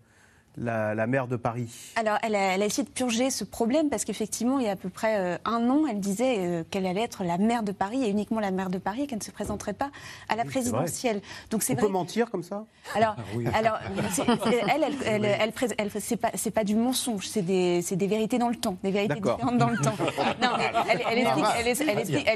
[0.57, 3.89] la, la maire de Paris Alors, elle a, elle a essayé de purger ce problème
[3.89, 6.87] parce qu'effectivement, il y a à peu près euh, un an, elle disait euh, qu'elle
[6.87, 9.25] allait être la maire de Paris et uniquement la maire de Paris et qu'elle ne
[9.25, 9.91] se présenterait pas
[10.29, 11.23] à la Oui, présidentielle.
[11.51, 11.87] Donc, c'est On vrai.
[11.87, 12.65] peut mentir comme ça?
[12.95, 13.47] Alors, Ah oui.
[13.55, 13.79] alors
[14.13, 14.23] c'est-
[14.69, 15.25] elle, elle,
[15.65, 18.57] elle, elle, c'est pas, c'est pas du mensonge, c'est des, c'est des vérités dans le
[18.57, 19.37] temps, des vérités D'accord.
[19.37, 19.93] différentes dans le temps.
[20.43, 20.49] Non,
[20.91, 21.19] elle,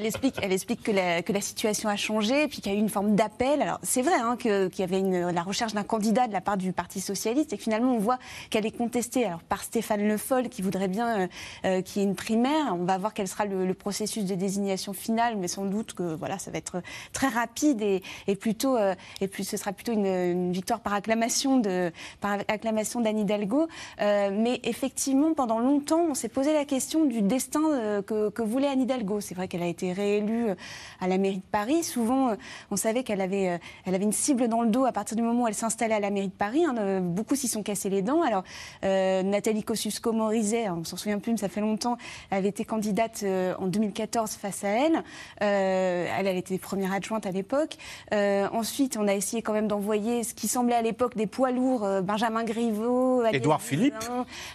[0.07, 2.81] explique, elle, explique, que, la, que la situation a changé, puis qu'il y a eu
[2.81, 3.63] une forme d'appel.
[3.63, 6.41] Alors, c'est vrai hein, que- qu'il y avait une, la recherche d'un candidat de la
[6.41, 8.19] part du Parti socialiste, et que finalement, on voit
[8.51, 11.27] qu'elle est contestée alors, par Stéphane Le Foll, qui voudrait bien euh,
[11.65, 12.75] euh, qu'il y ait une primaire.
[12.75, 16.39] On va voir quel sera le, processus de désignation finale, mais sans doute que voilà,
[16.39, 16.81] ça va être
[17.13, 21.59] très rapide et, et plutôt, euh, et puis ce sera plutôt une, victoire par acclamation
[21.59, 21.91] de
[22.21, 23.67] par acclamation d'Anne Hidalgo.
[24.01, 28.69] Euh, mais effectivement, pendant longtemps, on s'est posé la question du destin euh, que, voulait
[28.69, 29.21] Anne Hidalgo.
[29.21, 30.55] C'est vrai qu'elle a été réélue euh,
[31.01, 31.83] à la mairie de Paris.
[31.83, 32.35] Souvent, euh,
[32.71, 35.23] on savait qu'elle avait, euh, elle avait une cible dans le dos à partir du
[35.23, 36.65] moment où elle s'installait à la mairie de Paris.
[36.65, 36.75] hein.
[36.79, 38.23] Euh, beaucoup s'y sont cassés les dents.
[38.23, 38.45] Alors,
[38.85, 41.97] euh, Nathalie Kosciusko-Morizet, on s'en souvient plus, mais ça fait longtemps,
[42.31, 45.03] avait été candidate euh, en 2014 face à elle.
[45.43, 47.77] Euh, elle, elle était première adjointe à l'époque.
[48.13, 51.87] Ensuite, on a essayé quand même d'envoyer ce qui semblait à l'époque des poids lourds,
[52.03, 53.63] Benjamin Griveaux, Édouard.
[53.63, 53.95] Philippe.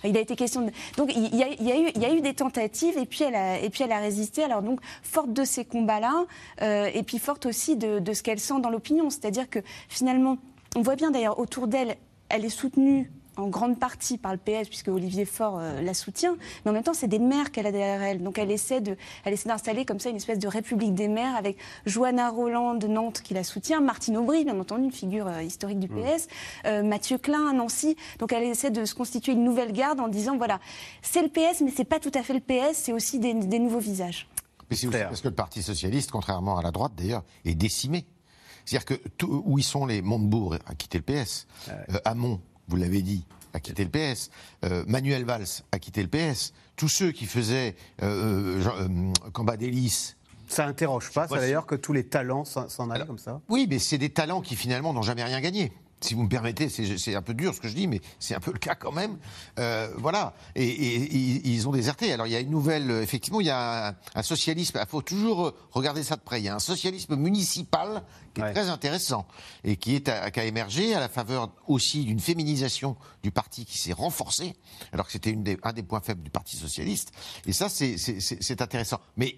[0.03, 0.71] Il a été question de...
[0.97, 3.05] Donc, il y a, il y a eu, il y a eu des tentatives et
[3.05, 4.43] puis elle a, et puis elle a résisté.
[4.43, 6.25] Alors, donc, forte de ces combats-là,
[6.93, 9.09] et puis forte aussi de, de ce qu'elle sent dans l'opinion.
[9.09, 10.37] C'est-à-dire que finalement,
[10.75, 11.97] on voit bien d'ailleurs autour d'elle,
[12.29, 16.35] elle est soutenue en grande partie par le PS, puisque Olivier Faure euh, la soutient,
[16.63, 18.21] mais en même temps, c'est des maires qu'elle a derrière elle.
[18.23, 21.35] Donc elle essaie de, elle essaie d'installer comme ça une espèce de république des maires
[21.35, 25.41] avec Johanna Roland de Nantes qui la soutient, Martine Aubry, bien entendu, une figure euh,
[25.41, 26.27] historique du PS,
[26.65, 27.95] euh, Mathieu Klein à Nancy.
[28.19, 30.59] Donc elle essaie de se constituer une nouvelle garde en disant voilà,
[31.01, 33.59] c'est le PS, mais c'est pas tout à fait le PS, c'est aussi des, des
[33.59, 34.27] nouveaux visages.
[34.69, 38.05] Mais c'est aussi parce que le Parti socialiste, contrairement à la droite d'ailleurs, est décimé.
[38.65, 42.39] C'est-à-dire que tout- où ils sont les Montebourg a quitté le PS, euh, Hamon,
[42.69, 44.29] vous l'avez dit, a quitté le PS,
[44.63, 49.29] euh, Manuel Valls a quitté le PS, tous ceux qui faisaient euh, euh, Jean- euh,
[49.33, 50.15] Cambadélis.
[50.47, 53.39] Ça interroge pas, ça d'ailleurs, que tous les talents s'en aillent comme ça?
[53.49, 55.71] Oui, mais c'est des talents qui finalement n'ont jamais rien gagné.
[56.01, 58.39] Si vous me permettez, c'est un peu dur ce que je dis, mais c'est un
[58.39, 59.17] peu le cas quand même.
[59.59, 60.33] Euh, voilà.
[60.55, 62.13] Et, et- et ils ont déserté.
[62.13, 62.89] Alors il y a une nouvelle.
[62.89, 64.79] euh, Effectivement, il y a un, un socialisme.
[64.81, 66.39] Il faut toujours euh, regarder ça de près.
[66.39, 69.27] Il y a un socialisme municipal qui est très intéressant
[69.65, 73.65] et qui est à- qui a émergé à la faveur aussi d'une féminisation du parti
[73.65, 74.55] qui s'est renforcée,
[74.93, 77.11] alors que c'était des- un des points faibles du Parti socialiste.
[77.45, 77.97] Et ça, c'est-
[78.61, 78.99] intéressant.
[79.17, 79.37] Mais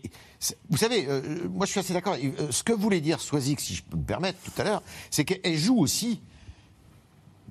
[0.69, 2.15] vous savez, euh, moi je suis assez d'accord.
[2.21, 5.25] Euh, Ce que voulait dire Soisic, si je peux me permettre tout à l'heure, c'est
[5.25, 6.21] qu'elle joue aussi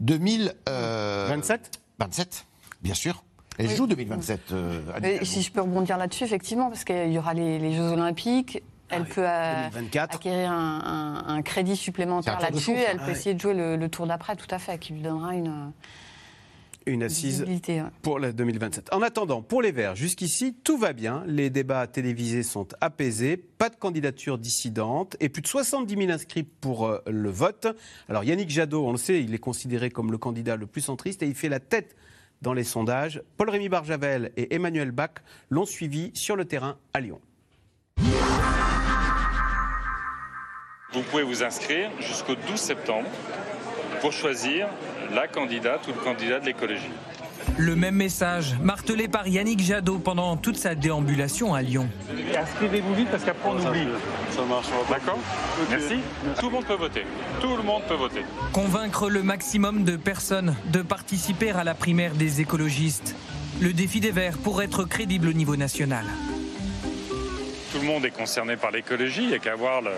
[0.00, 2.46] 2027 27,
[2.82, 3.22] bien sûr.
[3.58, 3.76] Elle Oui.
[3.76, 4.52] joue 2027.
[4.52, 7.90] euh, Mais si je peux rebondir là-dessus, effectivement, parce qu'il y aura les, les Jeux
[7.90, 8.62] Olympiques.
[8.88, 10.16] Elle peut euh, 2024.
[10.16, 12.72] acquérir un, un- un crédit supplémentaire là-dessus.
[12.74, 13.12] Elle peut Ouais.
[13.12, 15.72] essayer de jouer le, le tour d'après, tout à fait, qui lui donnera une.
[16.86, 17.82] Une assise ouais.
[18.02, 18.92] pour la 2027.
[18.92, 21.22] En attendant, pour les Verts, jusqu'ici, tout va bien.
[21.26, 26.42] Les débats télévisés sont apaisés, pas de candidature dissidente et plus de 70 000 inscrits
[26.42, 27.68] pour euh, le vote.
[28.08, 31.22] Alors Yannick Jadot, on le sait, il est considéré comme le candidat le plus centriste
[31.22, 31.96] et il fait la tête
[32.40, 33.22] dans les sondages.
[33.36, 35.10] Paul-Rémy Barjavel et Emmanuel Bach
[35.50, 37.20] l'ont suivi sur le terrain à Lyon.
[40.92, 43.08] Vous pouvez vous inscrire jusqu'au 12 septembre
[44.00, 44.68] pour choisir
[45.14, 46.90] la candidate ou le candidat de l'écologie.
[47.58, 51.88] Le même message, martelé par Yannick Jadot pendant toute sa déambulation à Lyon.
[52.38, 53.88] Inscrivez-vous vite parce qu'après on oublie.
[54.30, 55.18] Ça marche, D'accord
[55.70, 55.96] Merci.
[56.38, 57.04] Tout le monde peut voter.
[57.40, 58.22] Tout le monde peut voter.
[58.52, 63.16] Convaincre le maximum de personnes de participer à la primaire des écologistes.
[63.60, 66.04] Le défi des Verts pour être crédible au niveau national.
[67.72, 69.22] Tout le monde est concerné par l'écologie.
[69.22, 69.90] Il n'y a qu'à voir le-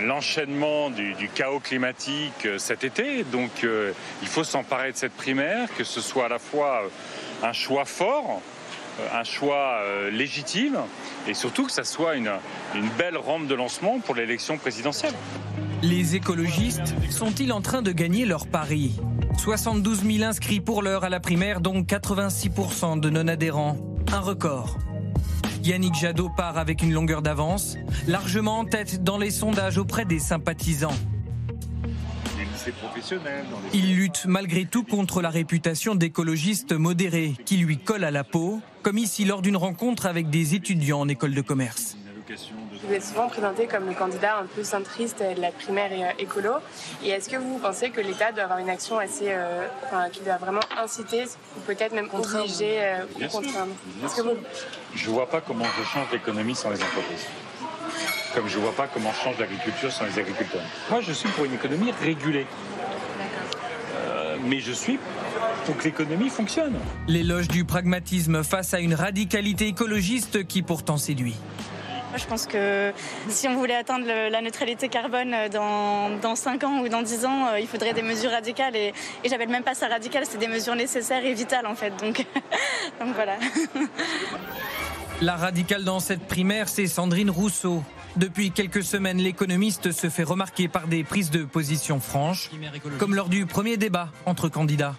[0.00, 3.24] l'enchaînement du, chaos climatique euh, cet été.
[3.24, 7.46] Donc euh, il faut s'emparer de cette primaire, que ce soit à la fois euh,
[7.46, 8.40] un choix fort,
[9.14, 9.80] un choix
[10.12, 10.76] légitime,
[11.26, 12.30] et surtout que ça soit une,
[12.74, 15.14] une belle rampe de lancement pour l'élection présidentielle.
[15.82, 19.00] Les écologistes sont-ils en train de gagner leur pari?
[19.38, 23.78] 72 000 inscrits pour l'heure à la primaire, dont 86% de non-adhérents.
[24.12, 24.78] Un record.
[25.64, 27.76] Yannick Jadot part avec une longueur d'avance,
[28.08, 30.94] largement en tête dans les sondages auprès des sympathisants.
[33.72, 38.60] Il lutte malgré tout contre la réputation d'écologiste modéré qui lui colle à la peau,
[38.82, 41.96] comme ici lors d'une rencontre avec des étudiants en école de commerce.
[42.86, 46.08] Vous êtes souvent présenté comme le candidat un peu centriste de la primaire et, euh,
[46.18, 46.52] écolo.
[47.04, 50.20] Et est-ce que vous pensez que l'État doit avoir une action assez, euh, enfin, qui
[50.20, 51.24] doit vraiment inciter
[51.56, 53.72] ou peut-être même obliger euh, ou contraindre?
[54.16, 54.36] Que vous...
[54.94, 57.26] Je ne vois pas comment je change l'économie sans les entreprises.
[58.34, 60.62] Comme je ne vois pas comment je change l'agriculture sans les agriculteurs.
[60.90, 62.46] Moi, je suis pour une économie régulée.
[64.44, 64.98] Mais je suis
[65.64, 66.74] pour que l'économie fonctionne.
[67.06, 71.36] L'éloge du pragmatisme face à une radicalité écologiste qui pourtant séduit.
[72.12, 72.92] Moi, je pense que
[73.30, 77.24] si on voulait atteindre le- la neutralité carbone dans, dans 5 ans ou dans 10
[77.24, 78.76] ans, euh, il faudrait des mesures radicales.
[78.76, 78.92] Et,
[79.24, 81.90] et j'appelle même pas ça radical, c'est des mesures nécessaires et vitales en fait.
[81.96, 82.18] Donc,
[83.00, 83.36] donc voilà.
[85.22, 87.82] La radicale dans cette primaire, c'est Sandrine Rousseau.
[88.16, 92.50] Depuis quelques semaines, l'économiste se fait remarquer par des prises de position franches,
[92.98, 94.96] comme lors du premier débat entre candidats.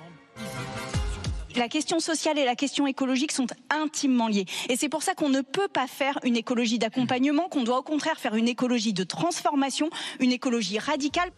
[1.55, 4.45] La question sociale et la question écologique sont intimement liées.
[4.69, 7.83] Et c'est pour ça qu'on ne peut pas faire une écologie d'accompagnement, qu'on doit au
[7.83, 9.89] contraire faire une écologie de transformation,
[10.19, 11.29] une écologie radicale.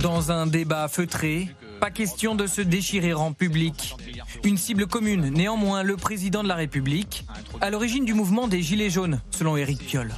[0.00, 1.48] Dans un débat feutré,
[1.80, 3.94] pas question de se déchirer en public.
[4.44, 7.24] Une cible commune, néanmoins, le président de la République,
[7.60, 10.14] à l'origine du mouvement des Gilets jaunes, selon Éric Piolle.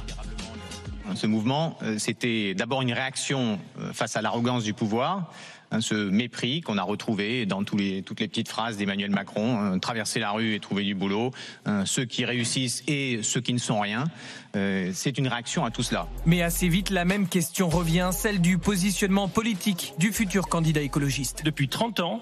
[1.15, 5.31] Ce mouvement, euh, c'était d'abord une réaction euh, face à l'arrogance du pouvoir,
[5.71, 9.59] hein, ce mépris qu'on a retrouvé dans tous les- toutes les petites phrases d'Emmanuel Macron,
[9.59, 11.31] hein, traverser la rue et trouver du boulot,
[11.65, 14.03] hein, ceux qui réussissent et ceux qui ne sont rien.
[14.55, 16.07] Euh, C'est une réaction à tout cela.
[16.25, 21.43] Mais assez vite, la même question revient, celle du positionnement politique du futur candidat écologiste.
[21.45, 22.21] Depuis 30 ans,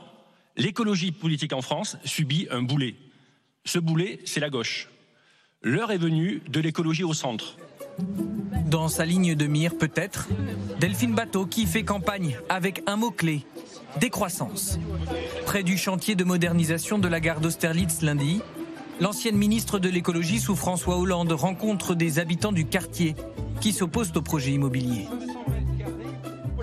[0.55, 2.95] l'écologie politique en France subit un boulet.
[3.65, 4.89] Ce boulet, c'est la gauche.
[5.61, 7.57] L'heure est venue de l'écologie au centre.
[8.65, 10.27] Dans sa ligne de mire, peut-être,
[10.79, 13.45] Delphine Bateau qui fait campagne avec un mot-clé,
[13.99, 14.77] décroissance.
[15.45, 18.41] Près du chantier de modernisation de la gare d'Austerlitz lundi,
[18.99, 23.15] l'ancienne ministre de l'écologie sous François Hollande rencontre des habitants du quartier
[23.59, 25.07] qui s'opposent au projet immobilier.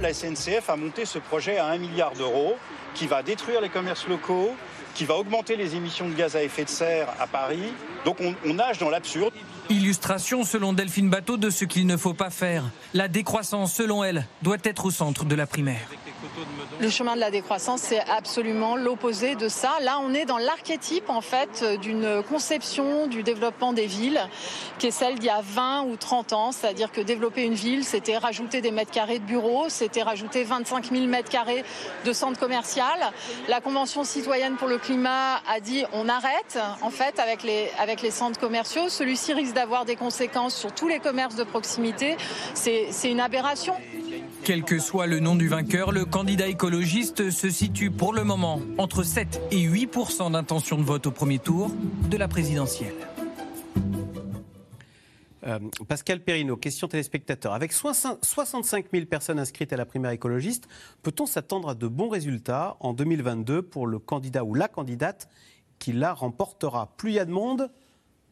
[0.01, 2.55] La SNCF a monté ce projet à 1 milliard d'euros
[2.95, 4.51] qui va détruire les commerces locaux,
[4.97, 7.73] qui va augmenter les émissions de gaz à effet de serre à Paris.
[8.07, 9.35] Donc on, nage dans l'absurde.
[9.69, 12.65] Illustration selon Delphine Bateau de ce qu'il ne faut pas faire.
[12.95, 15.87] La décroissance, selon elle, doit être au centre de la primaire.
[16.81, 19.79] Le chemin de la décroissance, c'est absolument l'opposé de ça.
[19.81, 24.21] Là, on est dans l'archétype, en fait, d'une conception du développement des villes,
[24.79, 26.53] qui est celle d'il y a 20 ou 30 ans.
[26.53, 30.91] C'est-à-dire que développer une ville, c'était rajouter des mètres carrés de bureaux, c'était rajouter 25
[30.91, 31.65] 000 mètres carrés
[32.05, 32.67] de centres commerciaux.
[33.49, 36.59] La Convention citoyenne pour le climat a dit on arrête,
[37.19, 38.89] avec les, centres commerciaux.
[38.89, 42.17] Celui-ci risque d'avoir des conséquences sur tous les commerces de proximité.
[42.55, 43.75] C'est une aberration.
[44.47, 48.61] Quel que soit le nom du vainqueur, le candidat écologiste se situe pour le moment
[48.79, 51.73] entre 7 et 8% d'intention de vote au premier tour
[52.09, 52.95] de la présidentielle.
[55.49, 57.55] Euh, Pascal Perrino, question téléspectateur.
[57.55, 60.69] Avec 60 65 000 personnes inscrites à la primaire écologiste,
[61.03, 65.29] peut-on s'attendre à de bons résultats en 2022 pour le candidat ou la candidate
[65.81, 66.95] qui la remportera?
[66.97, 67.69] Plus il y a de monde,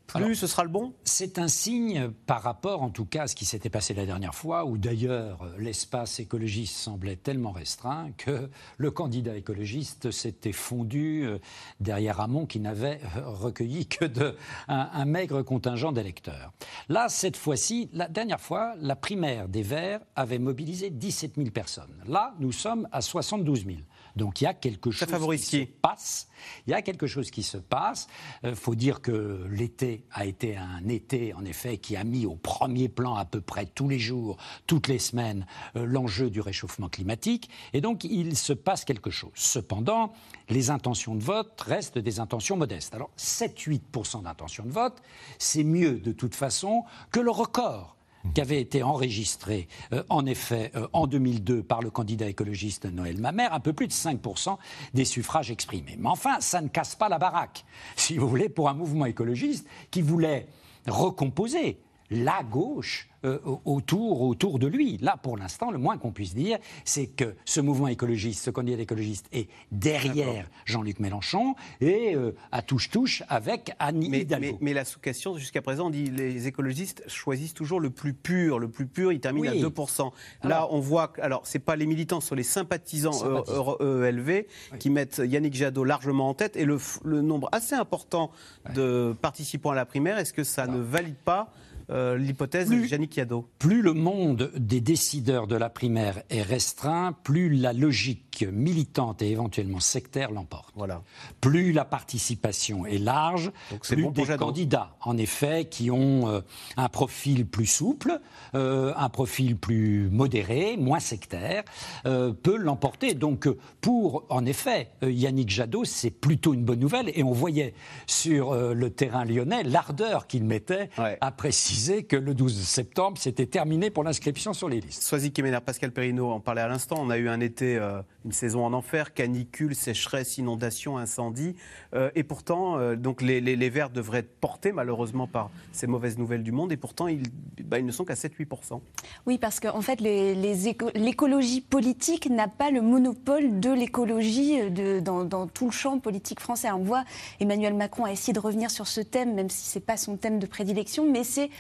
[0.07, 0.92] plus Alors, ce sera le bon?
[1.05, 4.34] C'est un signe par rapport, en tout cas, à ce qui s'était passé la dernière
[4.34, 11.24] fois, où d'ailleurs euh, l'espace écologiste semblait tellement restreint que le candidat écologiste s'était fondu
[11.24, 11.38] euh,
[11.80, 14.36] derrière Hamon qui n'avait euh, recueilli que de,
[14.68, 16.52] un, un maigre contingent d'électeurs.
[16.88, 22.02] Là, cette fois-ci, la dernière fois, la primaire des Verts avait mobilisé 17 000 personnes.
[22.07, 23.78] Là, nous sommes à 72 000.
[24.16, 26.28] Donc il y a quelque chose qui se passe.
[26.66, 28.06] Il y a quelque chose qui se passe.
[28.42, 32.36] Il faut dire que l'été a été un été, en effet, qui a mis au
[32.36, 34.36] premier plan à peu près tous les jours,
[34.66, 35.46] toutes les semaines,
[35.76, 37.50] euh, l'enjeu du réchauffement climatique.
[37.72, 39.32] Et donc il se passe quelque chose.
[39.34, 40.12] Cependant,
[40.48, 42.94] les intentions de vote restent des intentions modestes.
[42.94, 45.02] Alors 7-8% d'intentions de vote,
[45.38, 47.96] c'est mieux de toute façon que le record
[48.33, 53.20] qui avait été enregistré euh, en effet euh, en 2002 par le candidat écologiste Noël
[53.20, 54.57] Mamère, un peu plus de 5%
[54.95, 55.97] des suffrages exprimés.
[55.99, 57.64] Mais enfin, ça ne casse pas la baraque,
[57.97, 60.47] si vous voulez, pour un mouvement écologiste qui voulait
[60.87, 61.79] recomposer
[62.11, 64.98] la gauche euh, autour, autour de lui.
[64.98, 68.82] Là, pour l'instant, le moins qu'on puisse dire, c'est que ce mouvement écologiste, ce candidat
[68.82, 74.46] écologiste, est derrière Jean-Luc Mélenchon et euh, à touche-touche avec Anne Mais, Hidalgo.
[74.52, 78.59] mais- mais la sous-question, jusqu'à présent, on dit les écologistes choisissent toujours le plus pur.
[78.59, 79.48] Le plus pur, il termine Oui.
[79.48, 80.12] à 2%.
[80.42, 81.09] Là, Alors- on voit.
[81.09, 83.76] que- Alors, c'est pas les militants, ce sont les sympathisants, Sympathisants.
[83.80, 84.46] euh, ELV
[84.78, 86.57] qui mettent Yannick Jadot largement en tête.
[86.57, 88.30] Et le, nombre assez important
[88.74, 91.50] de participants à la primaire, est-ce que ça ne valide pas
[91.91, 97.12] euh, l'hypothèse de Yannick Jadot Plus le monde des décideurs de la primaire est restreint,
[97.12, 100.72] plus la logique militante et éventuellement sectaire l'emporte.
[100.76, 101.03] Voilà.
[101.41, 104.47] Plus la participation est large, plus bon des Jadot.
[104.47, 106.41] candidats, en effet, qui ont euh,
[106.76, 108.20] un profil plus souple,
[108.55, 111.64] euh, un profil plus modéré, moins sectaire,
[112.05, 113.14] peut l'emporter.
[113.14, 113.49] Donc,
[113.80, 117.11] pour, en effet, Yannick Jadot, c'est plutôt une bonne nouvelle.
[117.14, 117.74] Et on voyait
[118.07, 120.89] sur le terrain lyonnais l'ardeur qu'il mettait
[121.20, 121.74] à préciser
[122.09, 125.03] que le 12 septembre, c'était terminé pour l'inscription sur les listes.
[125.03, 126.97] Soisy Kemener, Pascal Perrineau en parlait à l'instant.
[127.01, 131.57] On a eu un été, euh, une saison en enfer, canicule, sécheresse, inondation, incendie.
[131.95, 136.16] Euh, et pourtant, euh, donc les, les- Verts devraient être portés malheureusement par ces mauvaises
[136.16, 136.70] nouvelles du monde.
[136.70, 137.22] Et pourtant, ils,
[137.64, 138.81] bah, ils ne sont qu'à 7-8%.
[139.27, 145.01] Oui, parce qu'en fait, les éco- l'écologie politique n'a pas le monopole de l'écologie euh,
[145.01, 146.70] dans, dans tout le champ politique français.
[146.70, 147.05] On voit
[147.41, 150.16] Emmanuel Macron a essayé de revenir sur ce thème, même si ce n'est pas son
[150.16, 151.51] thème de prédilection, mais c'est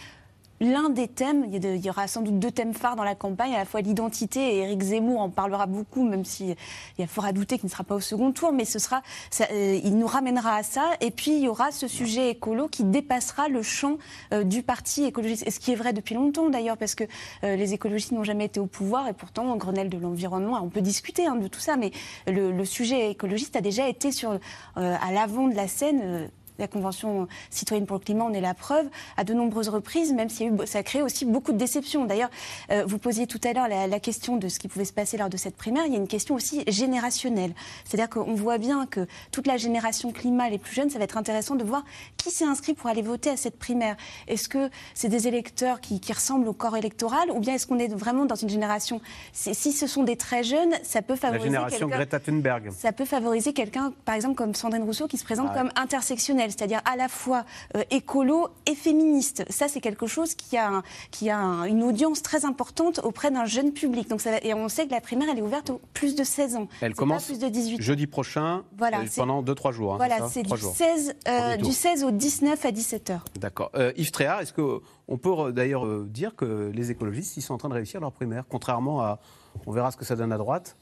[0.64, 1.46] l'un des thèmes.
[1.52, 4.40] Il y, aura sans doute deux thèmes phares dans la campagne, à la fois l'identité,
[4.40, 6.56] et Éric Zemmour en parlera beaucoup, même s'il
[6.98, 9.96] y a fort à douter qu'il ne sera pas au second tour, mais euh, il
[9.96, 10.92] nous ramènera à ça.
[11.00, 13.98] Et puis, il y aura ce sujet écolo qui dépassera le champ
[14.32, 15.46] euh, du parti écologiste.
[15.46, 17.04] Et ce qui est vrai depuis longtemps, d'ailleurs, parce que
[17.44, 20.68] euh, les écologistes n'ont jamais été au pouvoir, et pourtant, au Grenelle de l'environnement, on
[20.68, 21.92] peut discuter hein, de tout ça, mais
[22.26, 24.08] le, sujet écologiste a déjà été
[24.76, 26.30] à l'avant de la scène.
[26.58, 28.86] La Convention citoyenne pour le climat en est la preuve
[29.16, 31.58] à de nombreuses reprises, même s'il y a eu, ça a créé aussi beaucoup de
[31.58, 32.04] déceptions.
[32.04, 32.30] D'ailleurs,
[32.70, 35.16] euh, vous posiez tout à l'heure la, la question de ce qui pouvait se passer
[35.16, 35.84] lors de cette primaire.
[35.86, 37.52] Il y a une question aussi générationnelle.
[37.84, 41.16] C'est-à-dire qu'on voit bien que toute la génération climat, les plus jeunes, ça va être
[41.16, 41.84] intéressant de voir
[42.16, 43.96] qui s'est inscrit pour aller voter à cette primaire.
[44.28, 47.78] Est-ce que c'est des électeurs qui, qui ressemblent au corps électoral ou bien est-ce qu'on
[47.78, 49.00] est vraiment dans une génération
[49.32, 52.70] Si ce sont des très jeunes, ça peut La favoriser génération quelqu'un- Greta Thunberg.
[52.72, 55.58] ça peut favoriser quelqu'un, par exemple, comme Sandrine Rousseau, qui se présente Ah ouais.
[55.62, 55.70] comme
[56.50, 57.44] c'est-à-dire à la fois
[57.76, 59.44] euh, écolo et féministe.
[59.50, 63.30] Ça, c'est quelque chose qui a, un- qui a un- une audience très importante auprès
[63.30, 64.08] d'un jeune public.
[64.08, 66.24] Donc ça va- et on sait que la primaire, elle est ouverte aux plus de
[66.24, 66.68] 16 ans.
[66.80, 67.82] Elle commence plus de 18 ans.
[67.82, 69.94] jeudi prochain Voilà, euh, pendant 2-3 jours.
[69.94, 70.74] hein, Voilà, c'est du jours.
[70.74, 71.68] 16, euh, Premier tour.
[71.68, 73.24] du 16 au 19 à 17 heures.
[73.38, 73.70] D'accord.
[73.74, 77.68] Euh, Yves Tréhard, est-ce qu'on peut d'ailleurs dire que les écologistes, ils sont en train
[77.68, 79.18] de réussir leur primaire, contrairement à.
[79.66, 80.76] On verra ce que ça donne à droite?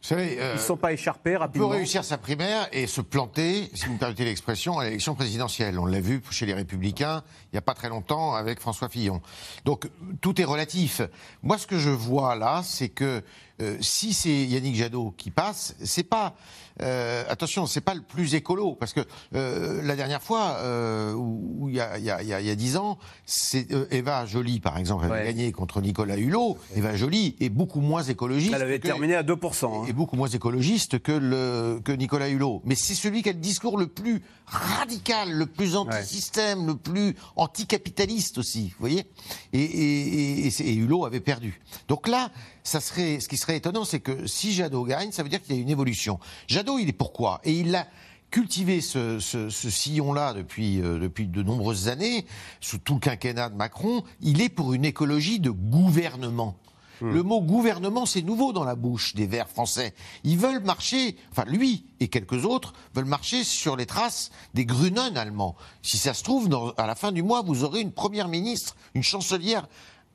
[0.00, 3.68] Savez, euh, Ils ne sont pas écharpés On peut réussir sa primaire et se planter,
[3.74, 5.78] si vous me permettez l'expression, à l'élection présidentielle.
[5.78, 9.20] On l'a vu chez les Républicains il n'y a pas très longtemps avec François Fillon.
[9.64, 9.90] Donc
[10.20, 11.00] tout est relatif.
[11.42, 13.22] Moi, ce que je vois là, c'est que
[13.60, 16.36] euh, si c'est Yannick Jadot qui passe, c'est pas
[16.82, 19.00] euh, attention, c'est pas le plus écolo parce que
[19.34, 22.40] euh, la dernière fois, euh, où il y a il y a il y a-
[22.40, 25.24] il y a dix ans, c'est euh, Eva Joly par exemple avait Ouais.
[25.24, 26.56] gagné contre Nicolas Hulot.
[26.76, 28.52] Eva Joly est beaucoup moins écologiste.
[28.54, 29.82] Elle avait que- terminé à 2%.
[29.82, 29.86] hein.
[29.88, 32.62] est beaucoup moins écologiste que, le, que Nicolas Hulot.
[32.64, 37.14] Mais c'est celui qui a le discours le plus radical, le plus anti-système, le plus
[37.36, 39.04] anticapitaliste aussi, vous voyez?
[39.52, 41.60] Et, et, et, et Hulot avait perdu.
[41.88, 42.30] Donc là,
[42.64, 45.54] ça serait, ce qui serait étonnant, c'est que si Jadot gagne, ça veut dire qu'il
[45.54, 46.18] y a une évolution.
[46.46, 47.40] Jadot, il est pourquoi?
[47.44, 47.86] Et il a
[48.30, 52.26] cultivé ce, ce, ce sillon-là depuis, euh, depuis de nombreuses années,
[52.60, 54.02] sous tout le quinquennat de Macron.
[54.20, 56.56] Il est pour une écologie de gouvernement.
[57.00, 59.94] Le mot gouvernement, c'est nouveau dans la bouche des Verts français.
[60.24, 65.16] Ils veulent marcher, enfin lui et quelques autres veulent marcher sur les traces des Grünen
[65.16, 65.54] allemands.
[65.80, 68.74] Si ça se trouve, dans- à la fin du mois, vous aurez une première ministre,
[68.94, 69.68] une chancelière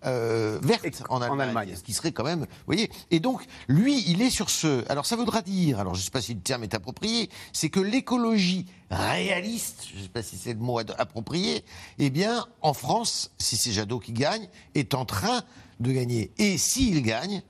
[0.05, 2.89] euh, verte en Allemagne, ce qui serait quand même, vous voyez.
[3.11, 4.83] Et donc, lui, il est sur ce.
[4.89, 7.69] Alors, ça voudra dire, alors je ne sais pas si le terme est approprié, c'est
[7.69, 11.63] que l'écologie réaliste, je ne sais pas si c'est le mot approprié,
[11.99, 15.41] eh bien, en France, si c'est Jadot qui gagne, est en train
[15.79, 16.31] de gagner.
[16.37, 17.41] Et s'il gagne,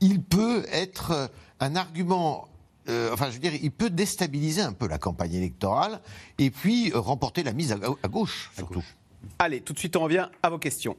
[0.00, 1.26] il peut être euh,
[1.60, 2.48] un argument.
[2.88, 6.00] euh, enfin, je veux dire, il peut déstabiliser un peu la campagne électorale
[6.38, 8.84] et puis remporter la mise à, ga- à gauche, surtout.
[9.38, 10.96] Allez, tout de suite, on revient à vos questions.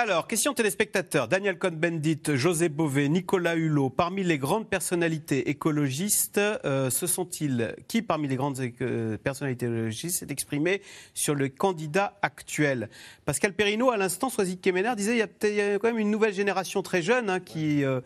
[0.00, 1.26] Alors, question téléspectateur.
[1.26, 3.90] Daniel Cohn-Bendit, José Bové, Nicolas Hulot.
[3.90, 10.20] Parmi les grandes personnalités écologistes, euh, ce sont-ils Qui parmi les grandes euh, personnalités écologistes
[10.20, 10.82] s'est exprimé
[11.14, 12.90] sur le candidat actuel?
[13.24, 15.88] Pascal Perrineau, à l'instant, Soisy Kemener disait il y a peut-être il y a quand
[15.88, 18.00] même une nouvelle génération très jeune hein, qui euh,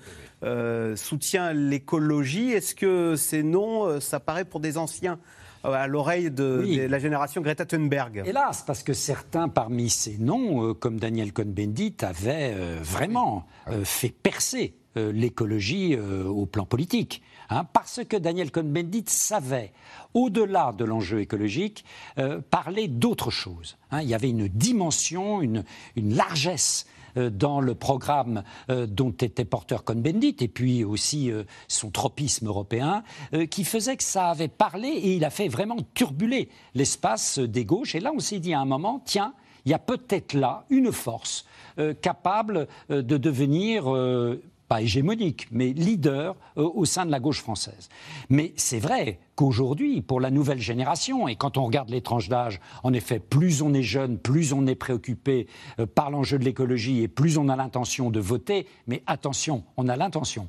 [0.45, 2.53] euh, soutient l'écologie.
[2.53, 5.19] Est-ce que ces noms, ça paraît pour des anciens?
[5.65, 6.77] À l'oreille de, Oui.
[6.79, 8.23] de la génération Greta Thunberg.
[8.27, 13.85] Hélas, parce que certains parmi ces noms, euh, comme Daniel Cohn-Bendit, avaient euh, vraiment euh,
[13.85, 17.23] fait percer euh, l'écologie euh, au plan politique.
[17.49, 19.73] hein, parce que Daniel Cohn-Bendit savait,
[20.15, 21.85] au-delà de l'enjeu écologique,
[22.19, 23.77] euh, parler d'autre chose.
[23.91, 24.01] hein.
[24.03, 25.65] il y avait une dimension, une,
[25.97, 31.45] une largesse euh, dans le programme euh, dont était porteur Cohn-Bendit, et puis aussi euh,
[31.69, 33.03] son tropisme européen,
[33.35, 37.65] euh, qui faisait que ça avait parlé et il a fait vraiment turbuler l'espace des
[37.65, 37.95] gauches.
[37.95, 39.35] Et là, on s'est dit à un moment, tiens,
[39.65, 41.45] il y a peut-être là une force
[41.79, 44.43] euh, capable euh, de devenir euh,
[44.73, 47.91] pas hégémonique, mais leader euh, au sein de la gauche française.
[48.31, 52.59] Mais c'est vrai qu'aujourd'hui, pour la nouvelle génération, et quand on regarde les tranches d'âge,
[52.83, 55.47] en effet, plus on est jeune, plus on est préoccupé
[55.79, 58.67] euh, par l'enjeu de l'écologie et plus on a l'intention de voter.
[58.87, 60.49] Mais attention, on a l'intention.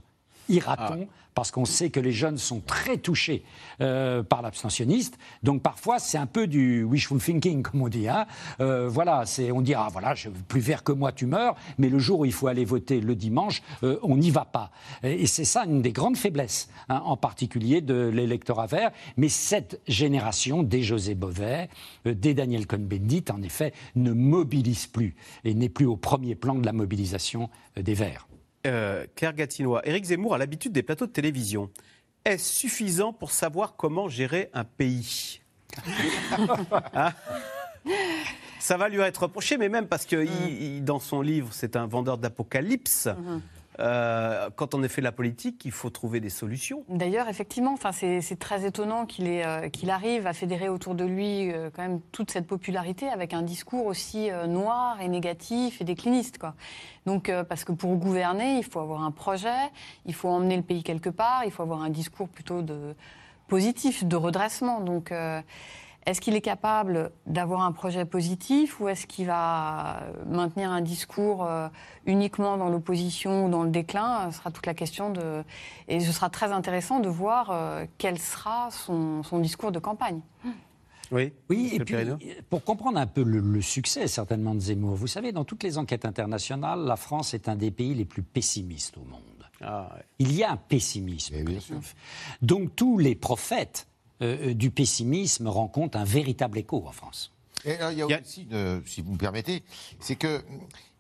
[0.50, 3.44] Ira-t-on Parce qu'on sait que les jeunes sont très touchés
[3.82, 5.18] euh, par l'abstentionniste.
[5.42, 8.08] Donc parfois, c'est un peu du wishful thinking, comme on dit.
[8.08, 8.28] hein.
[8.60, 11.56] Euh, voilà, c'est, on dit, ah voilà, je, plus vert que moi, tu meurs.
[11.78, 14.72] Mais le jour où il faut aller voter le dimanche, euh, on n'y va pas.
[15.04, 18.92] Et, et c'est ça une des grandes faiblesses, hein, en particulier de l'électorat vert.
[19.18, 21.68] Mais cette génération, des José Bové,
[22.06, 25.16] euh, des Daniel Cohn-Bendit, en effet, ne mobilise plus
[25.46, 28.28] et n'est plus au premier plan de la mobilisation euh, des Verts.
[28.66, 31.70] Euh, Claire Gatinois, Éric Zemmour a l'habitude des plateaux de télévision.
[32.26, 35.42] Est-ce suffisant pour savoir comment gérer un pays
[36.94, 37.12] Hein
[38.60, 41.76] Ça va lui être reproché, mais même parce que il- il- dans son livre, c'est
[41.76, 43.10] un vendeur d'apocalypse.
[43.80, 46.84] Euh, quand on est fait la politique, il faut trouver des solutions.
[46.90, 51.70] D'ailleurs, effectivement, enfin, c'est très étonnant euh, qu'il arrive à fédérer autour de lui euh,
[51.74, 56.38] quand même toute cette popularité avec un discours aussi noir et négatif et décliniste.
[56.38, 56.56] Quoi.
[57.06, 59.50] Donc, parce que pour gouverner, il faut avoir un projet,
[60.06, 62.96] il faut emmener le pays quelque part, il faut avoir un discours plutôt de
[63.48, 64.80] positif, de redressement.
[64.80, 65.12] Donc,
[66.06, 71.46] est-ce qu'il est capable d'avoir un projet positif ou est-ce qu'il va maintenir un discours
[71.46, 71.70] euh,
[72.06, 74.30] uniquement dans l'opposition ou dans le déclin?
[74.32, 75.44] Ce sera toute la question de...
[75.88, 80.20] Et ce sera très intéressant de voir euh, quel sera son, son discours de campagne.
[81.12, 81.96] Oui, Oui, et puis,
[82.50, 85.78] pour comprendre un peu le, le succès certainement de Zemmour, vous savez, dans toutes les
[85.78, 89.22] enquêtes internationales, la France est un des pays les plus pessimistes au monde.
[89.62, 90.04] Ah, ouais.
[90.20, 91.44] Il y a un pessimisme.
[91.44, 91.96] collectif.
[92.42, 93.88] Donc tous les prophètes
[94.24, 97.32] euh, euh, du pessimisme rencontrent un véritable écho en France.
[97.66, 99.64] Et alors, il y a aussi, une- si vous me permettez,
[100.00, 100.42] c'est que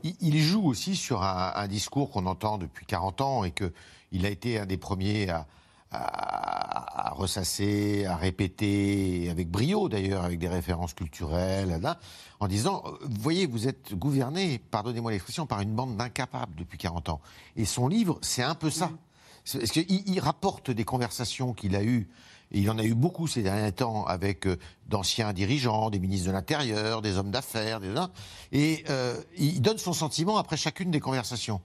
[0.04, 3.72] il, il joue aussi sur un, un discours qu'on entend depuis 40 ans et que
[4.12, 5.48] il a été un des premiers à,
[5.92, 12.00] à- à ressasser, à répéter, avec brio d'ailleurs, avec des références culturelles, là,
[12.40, 16.78] en disant, euh, vous voyez, vous êtes gouverné, pardonnez-moi l'expression, par une bande d'incapables depuis
[16.78, 17.22] 40 ans.
[17.56, 18.92] Et son livre, c'est un peu ça.
[19.46, 22.08] C'est- Parce qu'il il rapporte des conversations qu'il a eues,
[22.62, 26.34] il en a eu beaucoup ces derniers temps avec euh, d'anciens dirigeants, des ministres de
[26.34, 27.94] l'Intérieur, des hommes d'affaires, des...
[28.52, 31.62] et euh, il donne son sentiment après chacune des conversations.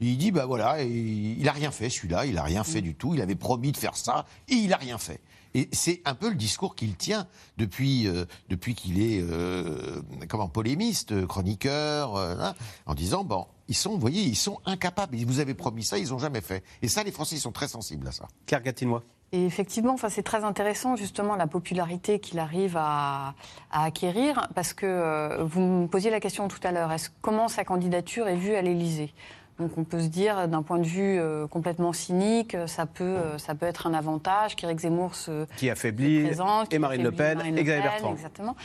[0.00, 2.94] Il dit, bah voilà, il, il a rien fait celui-là, il a rien fait du
[2.94, 5.20] tout, il avait promis de faire ça, et il a rien fait.
[5.54, 7.26] Et c'est un peu le discours qu'il tient
[7.56, 12.54] depuis, euh, depuis qu'il est euh, comment, polémiste, chroniqueur, euh, hein,
[12.86, 15.16] en disant, bon, ils sont, vous voyez, ils sont incapables.
[15.16, 16.62] Vous avez promis ça, ils n'ont jamais fait.
[16.82, 18.28] Et ça, les Français, ils sont très sensibles à ça.
[18.46, 19.02] Claire Gatinois.
[19.32, 23.34] Et effectivement, enfin, c'est très intéressant justement la popularité qu'il arrive à,
[23.70, 27.48] à acquérir, parce que euh, vous me posiez la question tout à l'heure, est-ce comment
[27.48, 29.12] sa candidature est vue à l'Élysée?
[29.58, 33.38] Donc on peut se dire, d'un point de vue euh, complètement cynique, ça peut, euh,
[33.38, 37.02] ça peut être un avantage qu'Éric Zemmour se, Qui affaiblit se présente, et qui Marine
[37.02, 38.12] Le affaiblit Pen Marine et Le Xavier Pen, Bertrand.
[38.12, 38.56] Exactement.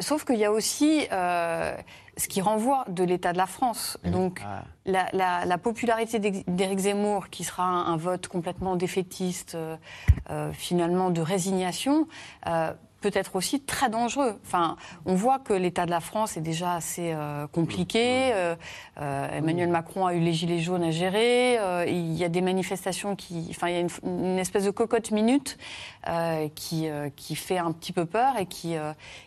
[0.00, 1.06] Sauf qu'il y a aussi
[2.16, 3.98] ce qui renvoie de l'état de la France.
[4.04, 4.64] Donc Ah.
[4.84, 9.76] la, la- la popularité d'Éric Zemmour, qui sera un, un vote complètement défaitiste, euh,
[10.30, 12.06] euh, finalement de résignation,
[12.46, 12.72] euh,
[13.02, 14.38] peut être aussi très dangereux.
[14.46, 18.30] Enfin, on voit que l'état de la France est déjà assez euh, compliqué.
[18.32, 18.54] Euh,
[19.00, 21.58] euh, Emmanuel Macron a eu les gilets jaunes à gérer.
[21.88, 25.10] Il y a des manifestations qui, enfin, il y a une, une espèce de cocotte
[25.10, 25.58] minute
[26.54, 26.86] qui
[27.16, 28.74] qui fait un petit peu peur et qui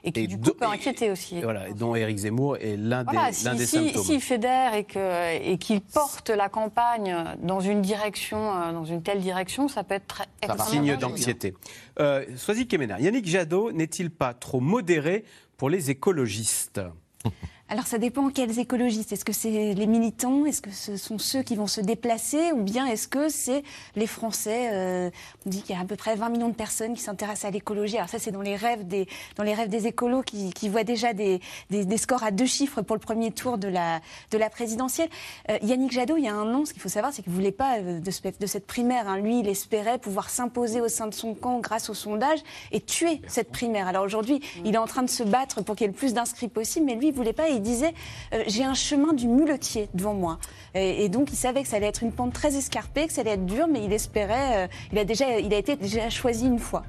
[0.04, 1.38] et qui Et du coup peut inquiéter aussi.
[1.38, 4.04] Et voilà, et dont Éric Zemmour est l'un des, Voilà, si- des si- symptômes.
[4.04, 9.20] s'il fédère et que- et qu'il porte la campagne dans une direction, dans une telle
[9.20, 11.54] direction, ça peut être très extrêmement Signe d'anxiété.
[12.00, 15.24] Euh, Soisy Kemener, Yannick Jadot n'est-il pas trop modéré
[15.58, 16.82] pour les écologistes?
[17.68, 19.12] alors ça dépend quels écologistes.
[19.12, 20.46] Est-ce que c'est les militants?
[20.46, 22.52] Est-ce que ce sont ceux qui vont se déplacer?
[22.52, 23.64] Ou bien est-ce que c'est
[23.96, 24.70] les Français?
[24.72, 25.10] Euh,
[25.48, 27.52] On dit qu'il y a à peu près 20 millions de personnes qui s'intéressent à
[27.52, 27.98] l'écologie.
[27.98, 30.84] Alors ça c'est dans les rêves des, dans les rêves des écolos qui, qui voient
[30.84, 31.40] déjà des,
[31.72, 34.00] des, des, scores à deux chiffres pour le premier tour de la,
[34.30, 35.10] de la présidentielle.
[35.50, 37.38] Euh, Yannick Jadot, il y a un nom, ce qu'il faut savoir, c'est qu'il ne
[37.38, 39.10] voulait pas euh, de, de, cette primaire.
[39.10, 39.18] Hein.
[39.18, 42.40] Lui, il espérait pouvoir s'imposer au sein de son camp grâce au sondage
[42.72, 43.88] et tuer cette primaire.
[43.88, 46.14] Alors aujourd'hui, il est en train de se battre pour qu'il y ait le plus
[46.14, 47.94] d'inscrits possible, mais lui, il ne voulait pas il disait
[48.34, 50.40] euh, j'ai un chemin du muletier devant moi.
[50.74, 53.32] Et, donc il savait que ça allait être une pente très escarpée, que ça allait
[53.32, 54.66] être dur, mais il espérait.
[54.66, 56.84] Euh, il a déjà, il a été déjà choisi une fois.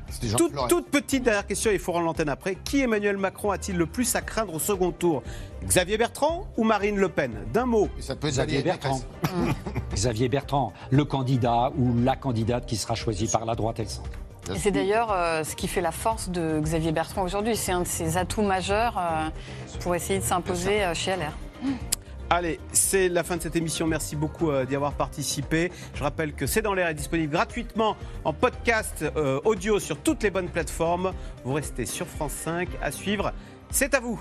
[0.69, 2.57] Toute, petite dernière question, il faut rendre l'antenne après.
[2.57, 5.23] Qui Emmanuel Macron a-t-il le plus à craindre au second tour?
[5.64, 7.33] Xavier Bertrand ou Marine Le Pen?
[7.53, 7.89] D'un mot.
[8.01, 9.01] Ça peut Xavier Bertrand.
[9.95, 13.89] Xavier Bertrand, le candidat ou la candidate qui sera choisie par la droite et le
[13.89, 14.11] centre.
[14.55, 17.57] C'est d'ailleurs euh, ce qui fait la force de Xavier Bertrand aujourd'hui.
[17.57, 19.28] C'est un de ses atouts majeurs euh,
[19.80, 21.32] pour essayer de s'imposer euh, chez LR.
[22.30, 23.86] Allez, c'est la fin de cette émission.
[23.86, 25.70] Merci beaucoup d'y avoir participé.
[25.94, 29.05] Je rappelle que C'est dans l'air est disponible gratuitement en podcast
[29.44, 31.12] audio sur toutes les bonnes plateformes.
[31.44, 33.32] Vous restez sur France 5 à suivre.
[33.70, 34.20] C'est à vous.